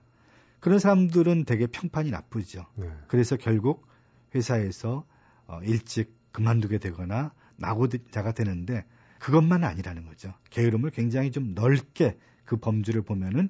그런 0.59 0.79
사람들은 0.79 1.45
되게 1.45 1.67
평판이 1.67 2.09
나쁘죠. 2.09 2.65
네. 2.75 2.89
그래서 3.07 3.37
결국 3.37 3.87
회사에서 4.33 5.05
어, 5.45 5.59
일찍 5.63 6.11
그만두게 6.31 6.79
되거나 6.79 7.33
나고자가 7.57 8.31
되는데 8.31 8.83
그것만 9.19 9.63
아니라는 9.63 10.05
거죠. 10.05 10.33
게으름을 10.49 10.89
굉장히 10.89 11.31
좀 11.31 11.53
넓게 11.53 12.17
그 12.45 12.57
범주를 12.57 13.03
보면은 13.03 13.49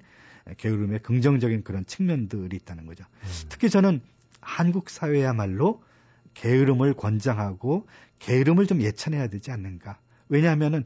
게으름의 0.57 0.99
긍정적인 0.99 1.63
그런 1.63 1.85
측면들이 1.85 2.55
있다는 2.57 2.85
거죠. 2.85 3.05
음. 3.23 3.29
특히 3.49 3.69
저는 3.69 4.01
한국 4.41 4.89
사회야말로 4.89 5.81
게으름을 6.33 6.93
권장하고 6.93 7.87
게으름을 8.19 8.67
좀 8.67 8.81
예찬해야 8.81 9.27
되지 9.27 9.51
않는가. 9.51 9.99
왜냐하면은 10.29 10.83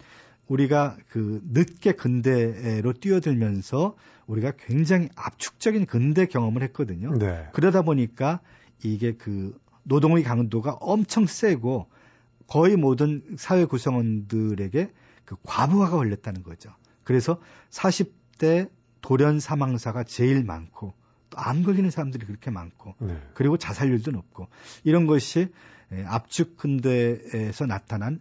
우리가 0.50 0.98
그 1.10 1.42
늦게 1.52 1.94
근대로 1.94 2.92
뛰어들면서 2.92 3.96
우리가 4.28 4.54
굉장히 4.58 5.10
압축적인 5.16 5.86
근대 5.86 6.26
경험을 6.26 6.62
했거든요. 6.64 7.14
네. 7.18 7.48
그러다 7.54 7.84
보니까 7.84 8.42
이게 8.84 9.14
그 9.14 9.58
노동의 9.84 10.24
강도가 10.24 10.74
엄청 10.74 11.26
세고 11.26 11.88
거의 12.48 12.76
모든 12.76 13.24
사회 13.38 13.66
구성원들에게 13.66 14.92
그 15.26 15.36
과부하가 15.44 15.98
걸렸다는 15.98 16.44
거죠. 16.44 16.72
그래서 17.04 17.40
40대 17.70 18.70
돌연 19.02 19.40
사망사가 19.40 20.04
제일 20.04 20.44
많고 20.44 20.94
또암 21.30 21.64
걸리는 21.64 21.90
사람들이 21.92 22.26
그렇게 22.26 22.50
많고 22.50 22.96
네. 23.00 23.22
그리고 23.36 23.58
자살률도 23.58 24.12
높고 24.12 24.48
이런 24.84 25.06
것이 25.06 25.50
에, 25.92 26.04
압축 26.06 26.58
근대에서 26.58 27.66
나타난 27.66 28.20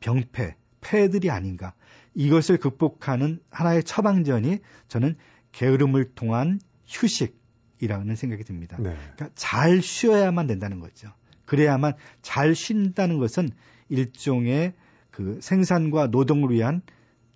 병폐, 0.00 0.56
폐들이 0.80 1.30
아닌가. 1.30 1.74
이것을 2.14 2.58
극복하는 2.58 3.40
하나의 3.50 3.84
처방전이 3.84 4.58
저는 4.88 5.16
게으름을 5.52 6.12
통한 6.14 6.60
휴식이라는 6.86 8.16
생각이 8.16 8.44
듭니다. 8.44 8.76
네. 8.78 8.96
그러니까 9.14 9.30
잘 9.34 9.80
쉬어야만 9.82 10.46
된다는 10.46 10.80
거죠. 10.80 11.12
그래야만 11.44 11.94
잘 12.22 12.54
쉰다는 12.54 13.18
것은 13.18 13.50
일종의 13.88 14.74
그 15.10 15.38
생산과 15.40 16.08
노동을 16.08 16.50
위한 16.50 16.82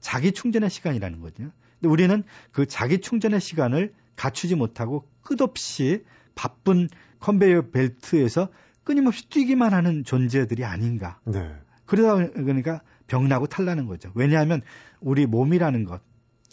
자기 0.00 0.33
충전의 0.33 0.70
시간이라는 0.70 1.20
거죠. 1.20 1.50
근데 1.80 1.88
우리는 1.88 2.22
그 2.52 2.66
자기 2.66 3.00
충전의 3.00 3.40
시간을 3.40 3.92
갖추지 4.16 4.54
못하고 4.54 5.09
끝없이 5.22 6.04
바쁜 6.35 6.88
컨베이어 7.20 7.70
벨트에서 7.70 8.48
끊임없이 8.85 9.28
뛰기만 9.28 9.72
하는 9.72 10.04
존재들이 10.04 10.64
아닌가. 10.64 11.18
네. 11.24 11.54
그러다 11.87 12.33
보니까 12.33 12.83
병나고 13.06 13.46
탈나는 13.46 13.86
거죠. 13.86 14.10
왜냐하면 14.14 14.62
우리 15.00 15.26
몸이라는 15.26 15.84
것, 15.84 16.00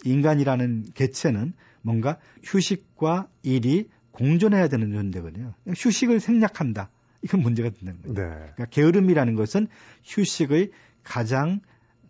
인간이라는 0.04 0.86
개체는 0.94 1.54
뭔가 1.82 2.18
휴식과 2.42 3.28
일이 3.42 3.88
공존해야 4.12 4.68
되는 4.68 4.92
존재거든요. 4.92 5.54
휴식을 5.66 6.20
생략한다. 6.20 6.90
이건 7.22 7.40
문제가 7.40 7.70
된다는 7.70 8.02
거죠. 8.02 8.14
네. 8.14 8.28
그러니까 8.28 8.64
게으름이라는 8.66 9.34
것은 9.36 9.68
휴식의 10.04 10.70
가장 11.02 11.60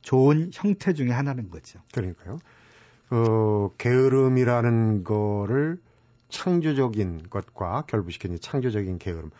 좋은 0.00 0.50
형태 0.52 0.94
중에 0.94 1.11
하나는 1.11 1.50
거죠. 1.50 1.81
그러니까요. 1.92 2.38
어, 3.11 3.70
게으름이라는 3.76 5.05
거를 5.05 5.78
창조적인 6.28 7.28
것과 7.31 7.85
결부시키는 7.87 8.38
창조적인 8.40 8.98
게으름. 8.98 9.31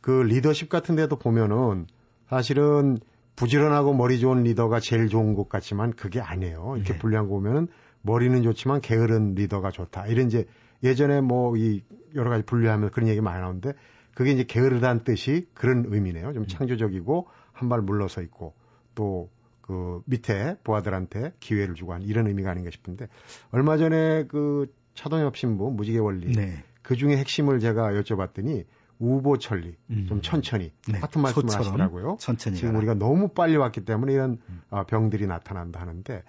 그 0.00 0.10
리더십 0.10 0.68
같은 0.68 0.94
데도 0.96 1.16
보면은 1.16 1.86
사실은 2.28 2.98
부지런하고 3.36 3.94
머리 3.94 4.18
좋은 4.18 4.42
리더가 4.42 4.80
제일 4.80 5.08
좋은 5.08 5.34
것 5.34 5.48
같지만 5.48 5.92
그게 5.92 6.20
아니에요. 6.20 6.74
이렇게 6.76 6.94
네. 6.94 6.98
분류한 6.98 7.28
거 7.28 7.34
보면은 7.34 7.68
머리는 8.02 8.42
좋지만 8.42 8.80
게으른 8.80 9.34
리더가 9.34 9.70
좋다. 9.70 10.06
이런 10.06 10.26
이제 10.26 10.46
예전에 10.82 11.20
뭐 11.20 11.56
이 11.56 11.82
여러 12.14 12.30
가지 12.30 12.44
분류하면 12.44 12.90
그런 12.90 13.08
얘기 13.08 13.20
많이 13.20 13.40
나오는데 13.40 13.72
그게 14.14 14.32
이제 14.32 14.44
게으르다는 14.44 15.04
뜻이 15.04 15.46
그런 15.54 15.84
의미네요. 15.88 16.32
좀 16.32 16.46
창조적이고 16.46 17.28
한 17.52 17.68
발 17.68 17.80
물러서 17.82 18.22
있고 18.22 18.54
또 18.94 19.28
그 19.66 20.00
밑에 20.04 20.56
부하들한테 20.62 21.32
기회를 21.40 21.74
주고 21.74 21.92
하는 21.92 22.06
이런 22.06 22.28
의미가 22.28 22.52
아닌가 22.52 22.70
싶은데 22.70 23.08
얼마 23.50 23.76
전에 23.76 24.24
그 24.28 24.72
차동엽 24.94 25.36
신부 25.36 25.72
무지개 25.72 25.98
원리 25.98 26.30
네. 26.32 26.62
그 26.82 26.94
중에 26.94 27.16
핵심을 27.16 27.58
제가 27.58 27.90
여쭤봤더니 27.90 28.64
우보 28.98 29.38
천리 29.38 29.76
음. 29.90 30.06
좀 30.08 30.22
천천히 30.22 30.72
네. 30.88 30.98
같은 31.00 31.20
말씀을 31.22 31.42
소처럼 31.42 31.66
하시더라고요. 31.66 32.16
천천히 32.20 32.56
지금 32.56 32.70
가라. 32.70 32.78
우리가 32.78 32.94
너무 32.94 33.28
빨리 33.28 33.56
왔기 33.56 33.84
때문에 33.84 34.12
이런 34.12 34.38
음. 34.48 34.62
아, 34.70 34.84
병들이 34.84 35.26
나타난다 35.26 35.80
하는데 35.80 36.22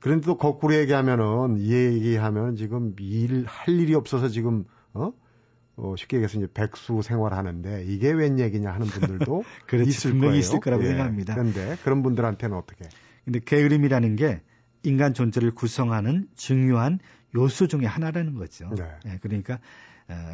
그런데 0.00 0.26
또 0.26 0.36
거꾸로 0.36 0.74
얘기하면은 0.74 1.58
이 1.58 1.72
얘기하면 1.72 2.56
지금 2.56 2.94
일 2.98 3.44
할 3.46 3.74
일이 3.78 3.94
없어서 3.94 4.28
지금 4.28 4.64
어? 4.94 5.12
어, 5.76 5.94
쉽게 5.96 6.16
얘기해서 6.18 6.38
이제 6.38 6.48
백수 6.52 7.00
생활하는데 7.02 7.84
이게 7.86 8.10
웬 8.12 8.38
얘기냐 8.38 8.70
하는 8.72 8.86
분들도 8.88 9.44
그렇지, 9.66 9.88
있을 9.88 10.10
분명히 10.10 10.32
거예요. 10.32 10.38
있을 10.40 10.60
거라고 10.60 10.82
예. 10.84 10.88
생각합니다. 10.88 11.34
그런데 11.34 11.76
그런 11.84 12.02
분들한테는 12.02 12.56
어떻게? 12.56 12.84
근데 13.24 13.38
게으름이라는 13.44 14.16
게 14.16 14.42
인간 14.82 15.14
존재를 15.14 15.54
구성하는 15.54 16.26
중요한 16.34 16.98
요소 17.34 17.68
중에 17.68 17.86
하나라는 17.86 18.34
거죠. 18.34 18.68
네. 18.76 18.84
예, 19.06 19.18
그러니까 19.22 19.54
어, 19.54 19.58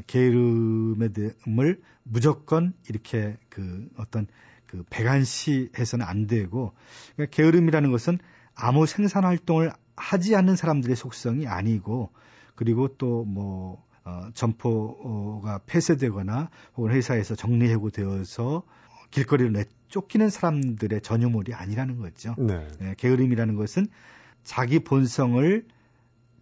게으름을 0.07 1.81
무조건 2.03 2.73
이렇게 2.88 3.37
그 3.49 3.88
어떤 3.97 4.27
그 4.67 4.85
배관시해서는 4.91 6.05
안 6.05 6.27
되고 6.27 6.73
그러니까 7.17 7.37
게으름이라는 7.37 7.91
것은 7.91 8.19
아무 8.55 8.87
생산 8.87 9.25
활동을 9.25 9.73
하지 9.97 10.37
않는 10.37 10.57
사람들의 10.57 10.95
속성이 10.97 11.47
아니고 11.47 12.11
그리고 12.55 12.88
또뭐 12.97 13.83
어, 14.05 14.31
점포가 14.33 15.61
폐쇄되거나 15.67 16.51
혹은 16.77 16.93
회사에서 16.93 17.35
정리해고되어서 17.35 18.62
길거리로 19.11 19.51
내 19.51 19.64
쫓기는 19.88 20.29
사람들의 20.29 21.01
전유물이 21.03 21.55
아니라는 21.55 21.99
거죠. 21.99 22.35
네. 22.38 22.69
예, 22.83 22.95
게으름이라는 22.97 23.55
것은 23.57 23.87
자기 24.45 24.79
본성을 24.81 25.67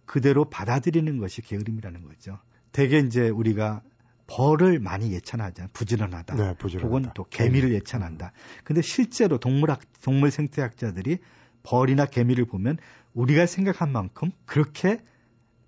그대로 0.05 0.45
받아들이는 0.45 1.17
것이 1.17 1.41
게으름이라는 1.41 2.03
거죠. 2.03 2.39
대개 2.77 2.99
이제 2.99 3.27
우리가 3.27 3.81
벌을 4.27 4.77
많이 4.77 5.11
예찬하잖아요. 5.11 5.71
부지런하다. 5.73 6.35
네, 6.35 6.53
부지런하다. 6.59 6.87
혹은 6.87 7.09
또 7.15 7.23
개미를 7.23 7.73
예찬한다. 7.73 8.33
근데 8.63 8.83
실제로 8.83 9.39
동물학, 9.39 9.81
동물 10.03 10.29
생태학자들이 10.29 11.17
벌이나 11.63 12.05
개미를 12.05 12.45
보면 12.45 12.77
우리가 13.15 13.47
생각한 13.47 13.91
만큼 13.91 14.29
그렇게 14.45 15.01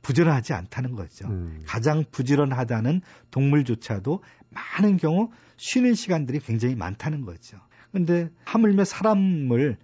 부지런하지 0.04 0.54
않다는 0.54 0.94
거죠. 0.94 1.28
음. 1.30 1.64
가장 1.66 2.06
부지런하다는 2.12 3.02
동물조차도 3.32 4.24
많은 4.52 4.98
경우 4.98 5.32
쉬는 5.58 5.96
시간들이 5.96 6.38
굉장히 6.38 6.76
많다는 6.76 7.26
거죠. 7.26 7.58
근데 7.92 8.30
하물며 8.46 8.86
사람을 8.86 9.78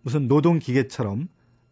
무슨 0.00 0.28
노동 0.28 0.58
기계처럼 0.58 1.28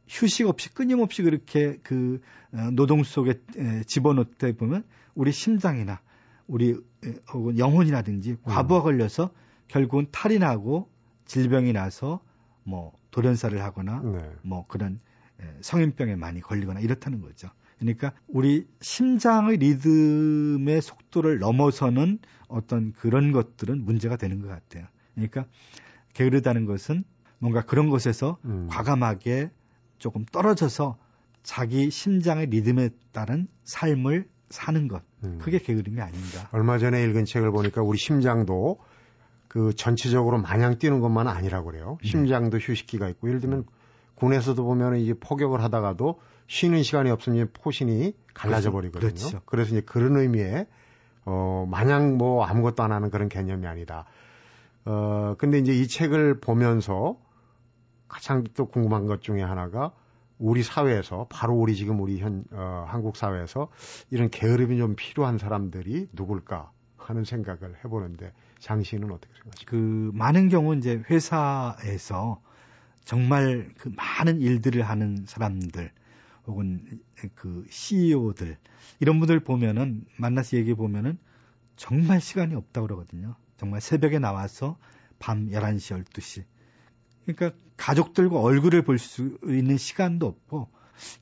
휴식 0.08 0.46
없이 0.46 0.72
끊임없이 0.72 1.22
그렇게 1.22 1.78
그 1.82 2.20
어, 2.52 2.70
노동 2.72 3.02
속에 3.02 3.40
에, 3.56 3.82
집어넣다 3.84 4.52
보면 4.52 4.84
우리 5.14 5.32
심장이나 5.32 6.00
우리 6.46 6.70
에, 7.04 7.14
혹은 7.32 7.58
영혼이라든지 7.58 8.36
과부하 8.42 8.82
걸려서 8.82 9.30
결국은 9.68 10.06
탈이 10.10 10.38
나고 10.38 10.90
질병이 11.24 11.72
나서 11.72 12.20
뭐 12.64 12.92
돌연사를 13.10 13.60
하거나 13.62 14.00
네. 14.00 14.30
뭐 14.42 14.66
그런 14.66 15.00
에, 15.40 15.44
성인병에 15.60 16.16
많이 16.16 16.40
걸리거나 16.40 16.80
이렇다는 16.80 17.20
거죠. 17.20 17.48
그러니까 17.78 18.12
우리 18.28 18.68
심장의 18.80 19.56
리듬의 19.56 20.82
속도를 20.82 21.38
넘어서는 21.38 22.20
어떤 22.46 22.92
그런 22.92 23.32
것들은 23.32 23.84
문제가 23.84 24.16
되는 24.16 24.40
것 24.40 24.48
같아요. 24.48 24.86
그러니까 25.14 25.46
게으르다는 26.14 26.66
것은 26.66 27.02
뭔가 27.38 27.62
그런 27.62 27.88
것에서 27.88 28.38
음. 28.44 28.68
과감하게 28.70 29.50
조금 30.02 30.24
떨어져서 30.24 30.98
자기 31.44 31.90
심장의 31.90 32.46
리듬에 32.46 32.90
따른 33.12 33.46
삶을 33.62 34.28
사는 34.50 34.88
것. 34.88 35.02
음. 35.22 35.38
그게 35.40 35.58
게으름이 35.58 36.00
아닌가. 36.00 36.48
얼마 36.50 36.78
전에 36.78 37.02
읽은 37.04 37.24
책을 37.24 37.52
보니까 37.52 37.82
우리 37.82 37.98
심장도 37.98 38.80
그 39.46 39.72
전체적으로 39.74 40.38
마냥 40.38 40.78
뛰는 40.78 41.00
것만 41.00 41.28
아니라고 41.28 41.70
그래요. 41.70 41.98
음. 42.02 42.04
심장도 42.04 42.58
휴식기가 42.58 43.08
있고 43.10 43.28
예를 43.28 43.40
들면 43.40 43.64
군에서도 44.16 44.62
보면 44.62 44.96
이제 44.96 45.14
포격을 45.14 45.62
하다가도 45.62 46.20
쉬는 46.48 46.82
시간이 46.82 47.10
없으면 47.10 47.50
포신이 47.54 48.14
갈라져 48.34 48.72
버리거든요. 48.72 49.08
그렇죠. 49.08 49.40
그래서 49.46 49.70
이제 49.70 49.82
그런 49.82 50.16
의미에 50.16 50.66
어 51.24 51.66
마냥 51.70 52.18
뭐 52.18 52.44
아무것도 52.44 52.82
안 52.82 52.90
하는 52.90 53.10
그런 53.10 53.28
개념이 53.28 53.66
아니다. 53.68 54.06
어 54.84 55.36
근데 55.38 55.58
이제 55.58 55.72
이 55.72 55.86
책을 55.86 56.40
보면서 56.40 57.16
가장 58.12 58.44
또 58.54 58.66
궁금한 58.66 59.06
것 59.06 59.22
중에 59.22 59.42
하나가 59.42 59.92
우리 60.38 60.62
사회에서 60.62 61.26
바로 61.30 61.54
우리 61.54 61.74
지금 61.74 61.98
우리 62.00 62.18
현 62.18 62.44
어, 62.52 62.84
한국 62.86 63.16
사회에서 63.16 63.68
이런 64.10 64.28
게으름이 64.28 64.76
좀 64.76 64.94
필요한 64.96 65.38
사람들이 65.38 66.08
누굴까 66.12 66.70
하는 66.98 67.24
생각을 67.24 67.76
해보는데 67.84 68.32
장시는 68.58 69.10
어떻게 69.10 69.32
생각하십니까? 69.34 69.70
그 69.70 70.10
많은 70.14 70.50
경우 70.50 70.76
이제 70.76 71.02
회사에서 71.08 72.42
정말 73.04 73.70
그 73.78 73.90
많은 73.96 74.40
일들을 74.40 74.82
하는 74.82 75.24
사람들 75.26 75.90
혹은 76.46 77.00
그 77.34 77.64
CEO들 77.70 78.58
이런 79.00 79.20
분들 79.20 79.40
보면은 79.40 80.04
만나서 80.18 80.58
얘기해 80.58 80.74
보면은 80.74 81.18
정말 81.76 82.20
시간이 82.20 82.54
없다고 82.54 82.88
그러거든요. 82.88 83.36
정말 83.56 83.80
새벽에 83.80 84.18
나와서 84.18 84.76
밤 85.18 85.48
11시, 85.48 86.04
12시. 86.04 86.44
그러니까 87.26 87.56
가족들과 87.76 88.40
얼굴을 88.40 88.82
볼 88.82 88.98
수 88.98 89.38
있는 89.46 89.76
시간도 89.76 90.26
없고 90.26 90.68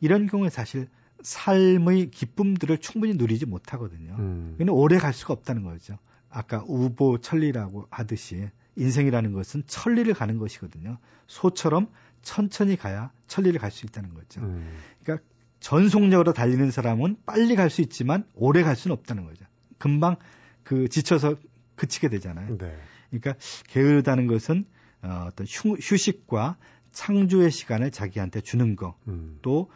이런 0.01 0.27
경우에 0.27 0.51
사실 0.51 0.89
삶의 1.23 2.11
기쁨들을 2.11 2.79
충분히 2.79 3.15
누리지 3.15 3.47
못하거든요. 3.47 4.17
음, 4.19 4.55
그는 4.59 4.73
오래 4.73 4.99
갈 4.99 5.13
수가 5.13 5.35
없다는 5.35 5.63
거죠. 5.63 5.99
아까 6.31 6.65
우보 6.67 7.19
천리라고 7.19 7.87
하듯이 7.91 8.49
인생이라는 8.77 9.33
것은 9.33 9.65
천리를 9.67 10.13
가는 10.15 10.39
것이거든요. 10.39 10.99
소처럼 11.27 11.89
천천히 12.23 12.77
가야 12.77 13.11
천리를 13.27 13.59
갈 13.61 13.71
수 13.71 13.87
있다는 13.87 14.15
거죠. 14.15 14.41
음, 14.41 14.79
그러니까 15.03 15.27
전속력으로 15.61 16.33
달리는 16.33 16.71
사람은 16.71 17.17
빨리 17.27 17.55
갈 17.57 17.69
수 17.71 17.83
있지만 17.83 18.25
오래 18.35 18.63
갈 18.63 18.77
수는 18.77 18.97
없다는 18.97 19.25
거죠. 19.27 19.45
금방 19.79 20.17
그 20.63 20.89
지쳐서 20.89 21.37
그치게 21.77 22.09
되잖아요. 22.09 22.57
네. 22.59 22.77
그러니까 23.11 23.35
게으르다는 23.69 24.27
것은 24.27 24.65
어, 25.03 25.27
어떤 25.29 25.47
휴, 25.47 25.75
휴식과 25.75 26.57
창조의 26.93 27.51
시간을 27.51 27.91
자기한테 27.91 28.41
주는 28.41 28.77
거, 28.77 28.97
음, 29.09 29.39
또 29.43 29.71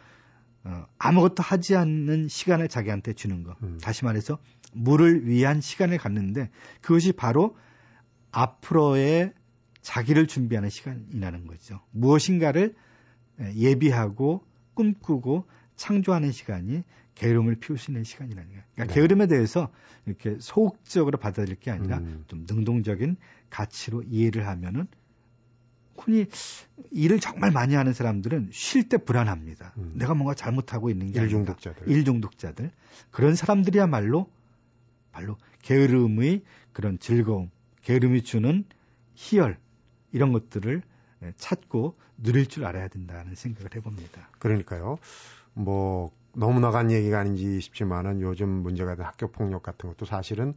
어, 0.63 0.85
아무것도 0.97 1.43
하지 1.43 1.75
않는 1.75 2.27
시간을 2.27 2.67
자기한테 2.67 3.13
주는 3.13 3.43
거. 3.43 3.55
음. 3.61 3.77
다시 3.81 4.03
말해서 4.03 4.39
물을 4.73 5.27
위한 5.27 5.61
시간을 5.61 5.97
갖는데 5.97 6.49
그것이 6.81 7.11
바로 7.13 7.55
앞으로의 8.31 9.33
자기를 9.81 10.27
준비하는 10.27 10.69
시간이라는 10.69 11.47
거죠. 11.47 11.79
무엇인가를 11.91 12.73
예비하고 13.55 14.43
꿈꾸고 14.73 15.45
창조하는 15.75 16.31
시간이 16.31 16.83
게으름을 17.13 17.55
피울 17.55 17.77
수 17.77 17.91
있는 17.91 18.03
시간이라는 18.03 18.49
거예요. 18.49 18.63
그러니까 18.73 18.93
네. 18.93 18.99
게으름에 18.99 19.27
대해서 19.27 19.69
이렇게 20.05 20.37
소극적으로 20.39 21.17
받아들일 21.17 21.55
게 21.59 21.71
아니라 21.71 21.99
음. 21.99 22.25
좀 22.27 22.45
능동적인 22.47 23.15
가치로 23.49 24.03
이해를 24.03 24.47
하면은 24.47 24.87
흔히 25.97 26.27
일을 26.91 27.19
정말 27.19 27.51
많이 27.51 27.75
하는 27.75 27.93
사람들은 27.93 28.49
쉴 28.51 28.89
때 28.89 28.97
불안합니다. 28.97 29.73
음. 29.77 29.93
내가 29.95 30.13
뭔가 30.13 30.33
잘못하고 30.33 30.89
있는 30.89 31.11
게 31.11 31.19
아닌가. 31.19 31.23
일중독자들. 31.23 31.89
일중독자들. 31.89 32.71
그런 33.11 33.35
사람들이야말로 33.35 34.29
말로 35.11 35.37
게으름의 35.63 36.43
그런 36.73 36.99
즐거움, 36.99 37.49
게으름이 37.83 38.23
주는 38.23 38.65
희열 39.15 39.57
이런 40.11 40.33
것들을 40.33 40.81
찾고 41.37 41.97
누릴 42.17 42.47
줄 42.47 42.65
알아야 42.65 42.87
된다는 42.87 43.35
생각을 43.35 43.75
해봅니다. 43.75 44.29
그러니까요. 44.39 44.97
뭐 45.53 46.11
너무 46.33 46.59
나간 46.59 46.91
얘기가 46.91 47.19
아닌지 47.19 47.61
싶지만은 47.61 48.21
요즘 48.21 48.49
문제가 48.49 48.95
된 48.95 49.05
학교 49.05 49.27
폭력 49.31 49.63
같은 49.63 49.89
것도 49.89 50.05
사실은 50.05 50.53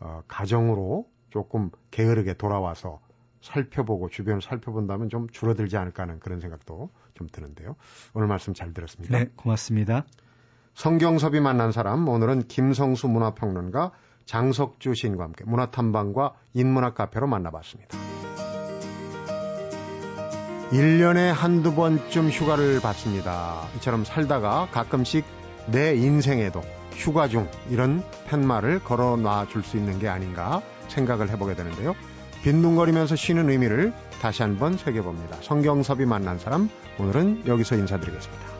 어, 0.00 0.22
가정으로 0.26 1.08
조금 1.30 1.70
게으르게 1.90 2.34
돌아와서 2.34 3.00
살펴보고 3.40 4.08
주변을 4.08 4.42
살펴본다면 4.42 5.08
좀 5.08 5.28
줄어들지 5.30 5.76
않을까 5.76 6.02
하는 6.02 6.20
그런 6.20 6.40
생각도 6.40 6.90
좀 7.14 7.28
드는데요. 7.30 7.76
오늘 8.14 8.26
말씀 8.28 8.54
잘 8.54 8.72
들었습니다. 8.74 9.18
네, 9.18 9.30
고맙습니다. 9.36 10.04
성경섭이 10.74 11.40
만난 11.40 11.72
사람 11.72 12.08
오늘은 12.08 12.48
김성수 12.48 13.08
문화평론가 13.08 13.92
장석주 14.26 14.94
시인과 14.94 15.24
함께 15.24 15.44
문화탐방과 15.44 16.34
인문학 16.54 16.94
카페로 16.94 17.26
만나봤습니다. 17.26 17.98
1년에 20.70 21.32
한두 21.32 21.74
번쯤 21.74 22.28
휴가를 22.28 22.80
받습니다. 22.80 23.66
이처럼 23.76 24.04
살다가 24.04 24.68
가끔씩 24.70 25.24
내 25.66 25.96
인생에도 25.96 26.60
휴가 26.92 27.26
중 27.28 27.48
이런 27.70 28.04
팻말을 28.28 28.84
걸어 28.84 29.16
놔 29.16 29.46
줄 29.46 29.64
수 29.64 29.76
있는 29.76 29.98
게 29.98 30.08
아닌가 30.08 30.62
생각을 30.88 31.28
해보게 31.30 31.54
되는데요. 31.54 31.94
빈둥거리면서 32.42 33.16
쉬는 33.16 33.50
의미를 33.50 33.92
다시 34.20 34.42
한번 34.42 34.76
새겨봅니다. 34.76 35.36
성경섭이 35.42 36.06
만난 36.06 36.38
사람 36.38 36.70
오늘은 36.98 37.46
여기서 37.46 37.76
인사드리겠습니다. 37.76 38.59